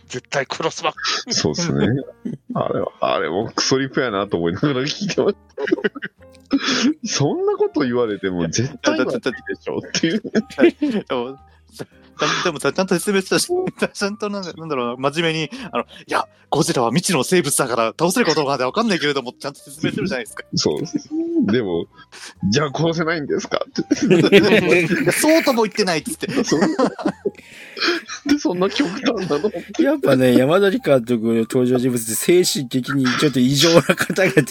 [0.07, 0.99] 絶対殺すばっか
[1.29, 1.87] そうですね。
[2.55, 5.39] あれは、あれもクソリプやなと思いながら聞いてました。
[7.05, 9.11] そんなこと言われても絶対ないで
[9.59, 10.23] しょっていう。
[12.43, 13.47] でもちゃんと説明したし、
[13.93, 20.43] ちゃんとなんだなんだろうな、真面目に、あの、いや、ゴジラは未知の生物だから倒せるかどうかまでわかんないけれども、ちゃんと説明してるじゃないですか。
[20.55, 21.09] そうです。
[21.45, 21.85] でも、
[22.49, 23.81] じゃあ殺せないんですかって。
[24.05, 26.43] い やそうとも言ってないっつって。
[26.43, 26.67] そんな
[28.25, 29.51] で、そんな極端なの？
[29.79, 34.43] やっぱね、山崎監督の登場人物って精神的にちょっと異常な方が出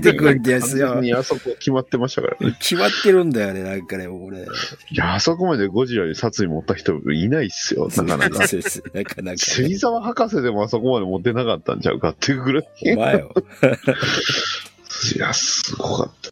[0.00, 1.00] てくるんですよ。
[1.00, 2.56] にあそこ決まってましたからね。
[2.60, 4.46] 決まってるんだよね、なんかね、もうね。
[4.90, 8.28] いや、あそこまでゴジラに殺意持った人いないっすよ、なかなか。
[8.28, 8.46] なか
[8.94, 9.36] なかね。
[9.36, 12.68] 芹沢博士でもあそこまで持ってなかったんちゃうかっていうぐらい。
[12.94, 13.34] お前よ。
[15.16, 16.30] いや、すごかった。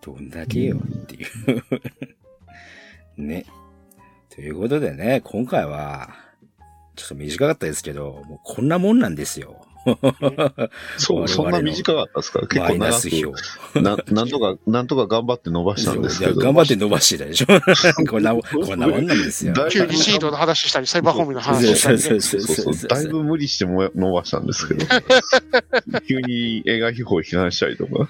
[0.00, 1.30] どんだけよっていう。
[3.16, 3.46] ね。
[4.30, 6.10] ということでね、今回は、
[6.94, 9.66] ちょっと短かったですけど、もうこんなもんなんですよ。
[10.98, 12.40] そう、そんな短かったですか？
[12.40, 13.80] ら、結構長く票。
[13.80, 16.32] な、なんとか、 なんとか頑張って伸ばしたんですけど。
[16.32, 17.46] いや頑張って伸ばしてたでしょ。
[18.08, 19.52] こんな、こんなもんなんですよ。
[19.54, 22.02] だい急にシードの話したり、サイバーホームの話したり、ね。
[22.02, 22.40] そうそう
[22.74, 22.88] そう。
[22.88, 24.86] だいぶ無理しても伸ばしたんですけど。
[26.08, 28.08] 急に映画秘宝批判したりとか。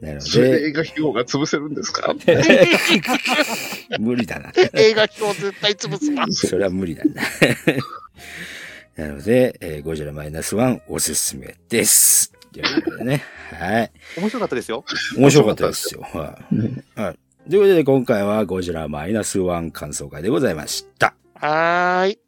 [0.00, 2.12] なのそれでで、映画秘宝が潰せるんですか？
[4.00, 4.52] 無理だな。
[4.74, 6.26] 映画表絶対潰すな。
[6.30, 7.04] それは無理だ。
[7.04, 7.22] な
[8.98, 12.32] ので、えーゴジラマイナスワンおすすめです。
[12.52, 13.22] ということでね。
[13.50, 13.92] はい。
[14.18, 14.84] 面白かったですよ。
[15.16, 16.02] 面白かったですよ。
[16.02, 16.38] は
[16.96, 17.00] い。
[17.00, 17.18] はい。
[17.50, 21.14] ということで、今回はゴジラマイナスワン感想会でございました。
[21.34, 22.18] はーい。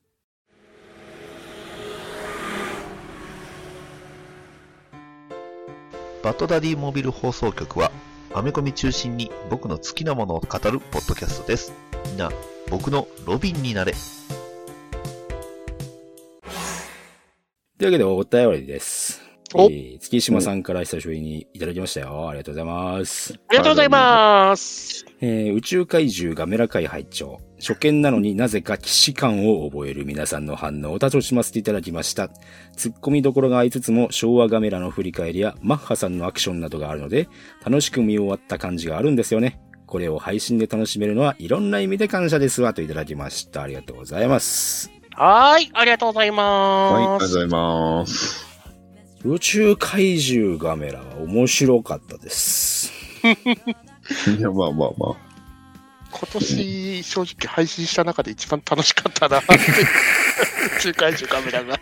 [6.23, 7.93] バッドダディモビル放送局は、
[8.33, 11.73] アメコミ中心に僕の好きなものを語るポッドキャストです。
[12.07, 12.31] みんな、
[12.71, 13.93] 僕のロビンになれ。
[17.85, 19.21] というわけで、お便りです。
[19.53, 22.31] おえー月島さんから久しぶりにいただきましたよ。
[22.31, 23.35] ありがとうございます。
[23.49, 25.05] ありがとうございます。
[25.21, 32.31] えー宇宙怪獣ガメラ界拝聴初見なのになぜか騎士感を覚える皆さんの反応を楽しませていただきました。
[32.75, 37.29] 突っ込みどころがありつつも昭和ガメラの振り返りやマッハさんのアクションなどがあるので
[37.67, 39.61] 楽しく見終わった感じがあるんですよね。
[39.85, 43.61] これを配信で楽しめるのはいろんな意味で感謝ですわといただきました。
[43.61, 44.91] ありがとうございます。
[45.17, 45.71] はーい。
[45.75, 47.33] ありがとうございはい、ありがとうごます。
[47.33, 48.45] ざいます。
[49.25, 52.93] 宇宙怪獣ガメラは面白かったです。
[53.25, 55.17] いや、まあまあまあ。
[56.11, 59.39] 今年、正直配信した中で一番楽しかったな。
[59.39, 59.43] 宇
[60.81, 61.79] 宙怪獣カメラが。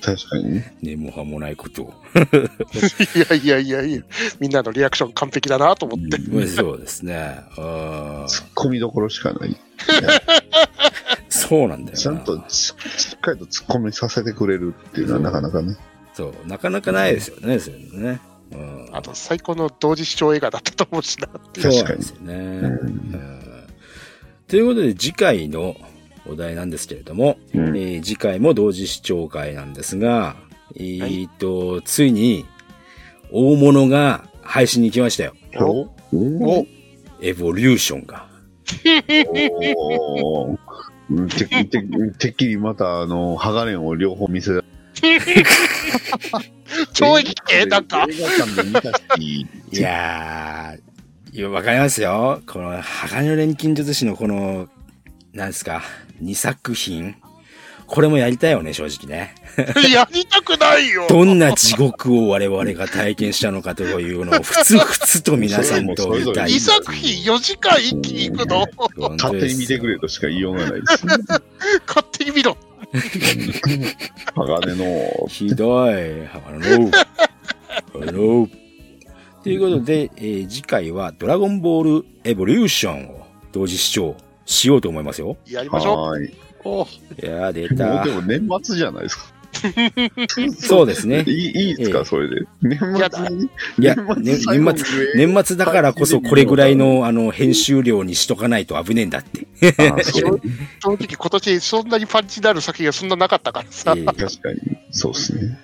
[0.00, 0.76] 確かにね。
[0.82, 1.94] 根も葉もないことを。
[2.14, 4.02] いやいやいやいや、
[4.38, 6.18] みんなのリアクション完璧だなと思って。
[6.46, 7.16] そうですね。
[7.56, 9.56] あー突っ込みどころしかない。
[11.32, 11.98] そうなんだよな。
[11.98, 15.76] ちゃんとししっかりと突っ込みさせてくれるっていうのはなかなかね。
[16.14, 18.20] そう、なかなかないですよね、そういうのね。
[18.52, 21.28] うん、あと、最高の同時視聴映画だったと思うしな。
[21.28, 23.66] 確かにですよね、んうん
[24.46, 25.74] ということで、次回の
[26.26, 30.36] お題なんですけれども、うんえー次回も同時視聴会なんですが、
[30.76, 32.44] えーっと、ついに、
[33.30, 35.34] 大物が配信に来ましたよ。
[35.58, 35.88] お？
[36.12, 36.66] お？
[37.22, 38.28] エボリューションが。
[40.14, 40.58] おうん
[41.28, 41.82] てて
[42.18, 44.64] てっきりまた、あの、ハガレンを両方見せた。
[46.92, 48.06] 超生きて、なんか。
[48.08, 52.42] 映画館で見たし、いやー、わかりますよ。
[52.46, 54.68] この、鋼錬金術師のこの、
[55.32, 55.82] なんですか、
[56.22, 57.16] 2作品。
[57.92, 59.34] これもやりたいよね、正直ね。
[59.92, 61.06] やりたくないよ。
[61.10, 66.52] どんな地獄を我々が体験したのかというのを、ふつふつと皆さんと見たい。
[66.52, 68.66] 2作品4時間一気に行くの
[69.18, 71.16] 勝手に見てくれとしか言いようがないですね。
[71.86, 72.56] 勝手に見ろ。
[74.36, 76.26] 鋼の、ひどい。
[76.28, 76.40] あ
[77.94, 78.48] の。
[79.42, 84.16] ということで、えー次回はドラゴンボールエボリューションを同時視聴
[84.46, 85.36] しようと思いますよ。
[85.46, 85.96] やりましょう。
[85.98, 86.18] は。
[86.64, 88.10] おいやー、出もたうで。
[88.12, 89.24] も年末じゃないですか。
[90.58, 91.30] そうですねい。
[91.30, 92.46] い、いいですか、ええそれで。
[92.62, 93.44] 年末に
[93.78, 99.46] いや、年ね最後年に末、年末だからこそこれぐらいの、あの、編集量にしとかないと危ねえんだって。
[100.12, 100.22] 正
[100.82, 103.94] 直今年そんなにパンチのある先がそんななかったからさ。
[103.96, 105.58] ええ確かに、そうですね。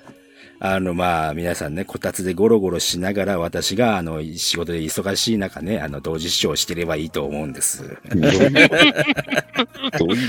[0.61, 7.85] あの、まあ、皆さんね、こたつでゴロゴロしながら、私が、あの、仕事で忙しい中ね、あの、同時視聴してればいいと思うんです。
[7.85, 10.29] どういう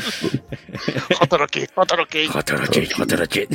[1.20, 2.28] 働け、働け。
[2.28, 3.48] 働け、働け。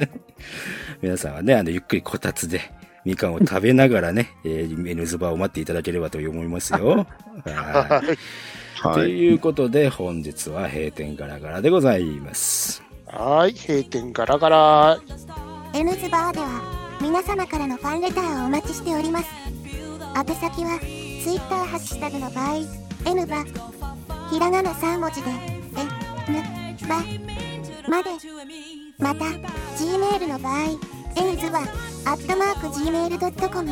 [1.00, 2.60] 皆さんはね、あの、ゆっくりこたつで、
[3.06, 6.88] みかんを食べながらね、えー、N ズバを待っていただければと思いますよ。
[6.88, 7.06] は
[7.46, 8.16] いはい
[8.82, 9.10] とはい。
[9.10, 12.82] いうことで、本日は閉店ガラガラでございます。
[13.06, 15.00] はい、閉店ガラガラ。
[15.72, 19.26] N ズバーでは皆様からのファンレターをお待ちしております。
[20.16, 20.80] 宛先は
[21.22, 22.56] Twitter ハッシュタグの場合
[23.06, 23.44] N バ
[24.30, 25.30] ひらがな3文字で
[26.28, 26.42] N
[26.88, 26.96] バ
[27.88, 28.10] まで
[28.98, 29.24] また
[29.76, 30.54] Gmail の場合
[31.16, 31.62] N ズバア
[32.16, 33.70] ットマーク Gmail.com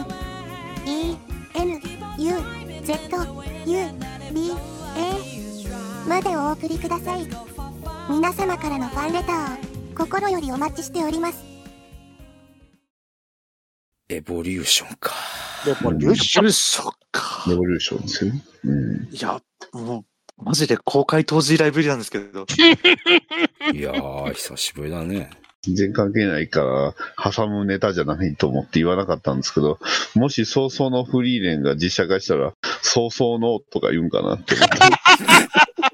[0.86, 1.16] E
[1.54, 1.80] N
[2.18, 2.32] U
[2.84, 2.92] Z
[3.66, 3.76] U
[4.32, 4.52] B
[4.96, 7.26] A までお送りください。
[8.08, 9.58] 皆様からのファンレターを
[9.96, 11.57] 心よりお待ちしております。
[14.10, 15.12] エボリューションか。
[15.66, 16.92] レボリューション。
[17.12, 17.54] かレ。
[17.54, 18.42] ボリューションですよね。
[18.64, 19.08] うん。
[19.14, 19.38] いや、
[19.74, 20.04] も
[20.38, 22.46] う、マジで公開当時以来ぶりなんですけど。
[23.74, 25.28] いやー、久しぶりだね。
[25.60, 29.78] 全然関係ないから、挟むネタじゃないと思って言わなかったんですけど、
[30.14, 34.76] もし早々のフリーレンが実写化したら、早々のとか言うんかなって思って。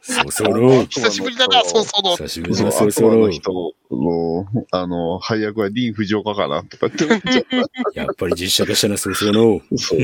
[0.03, 0.87] そうそう。
[0.87, 2.17] 久しぶりだな、そうそうの。
[2.17, 3.31] 久しぶりそう、だ、あそうそとのう。
[3.31, 7.45] 人の、あの、配役はディーン・フジオカかなとかって思っちゃっ
[7.95, 9.61] やっぱり実写化したのそうそうの。
[9.61, 9.79] た。
[9.79, 10.01] そう。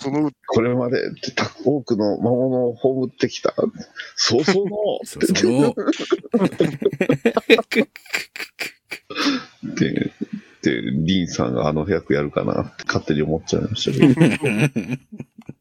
[0.00, 0.98] その、これまで
[1.36, 3.54] た多くの魔物を葬ってきた。
[4.16, 5.70] 早々のそうそうの。
[5.70, 5.74] っ
[9.74, 10.12] て、
[10.62, 14.96] で、ディーンさんがあの役やるかなって勝手に思っちゃいましたけど。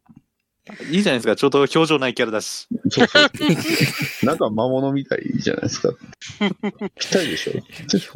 [0.91, 1.35] いいじゃないですか。
[1.35, 2.67] ちょうど表情ないキャラだし。
[2.89, 3.31] そうそう。
[4.25, 5.93] なんか魔物みたいじゃないですか。
[6.39, 7.53] ぴったりでしょ。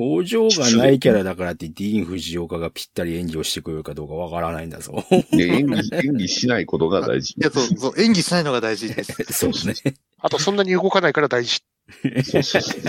[0.04, 5.06] 表情がないキャラだからって、ディーン・フジオカがぴったり演技をしてくれるかどうかわからないんだぞ。
[5.32, 7.36] 演技、演技しないことが大事。
[7.38, 9.14] いや、そう、そう、演技しないのが大事です。
[9.32, 9.96] そうね。
[10.20, 11.62] あとそんなに動かないから大事。
[12.24, 12.82] そうそうそう。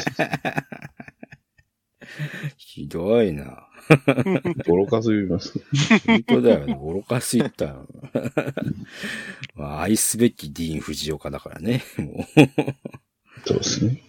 [2.56, 3.68] ひどいな。
[4.66, 5.60] ボロカス言います。
[6.06, 6.74] 本当だよね。
[6.74, 7.86] ボロカス言ったよ。
[9.54, 11.82] まあ、愛すべきディーン・フジオカだからね。
[13.46, 14.04] そうですね。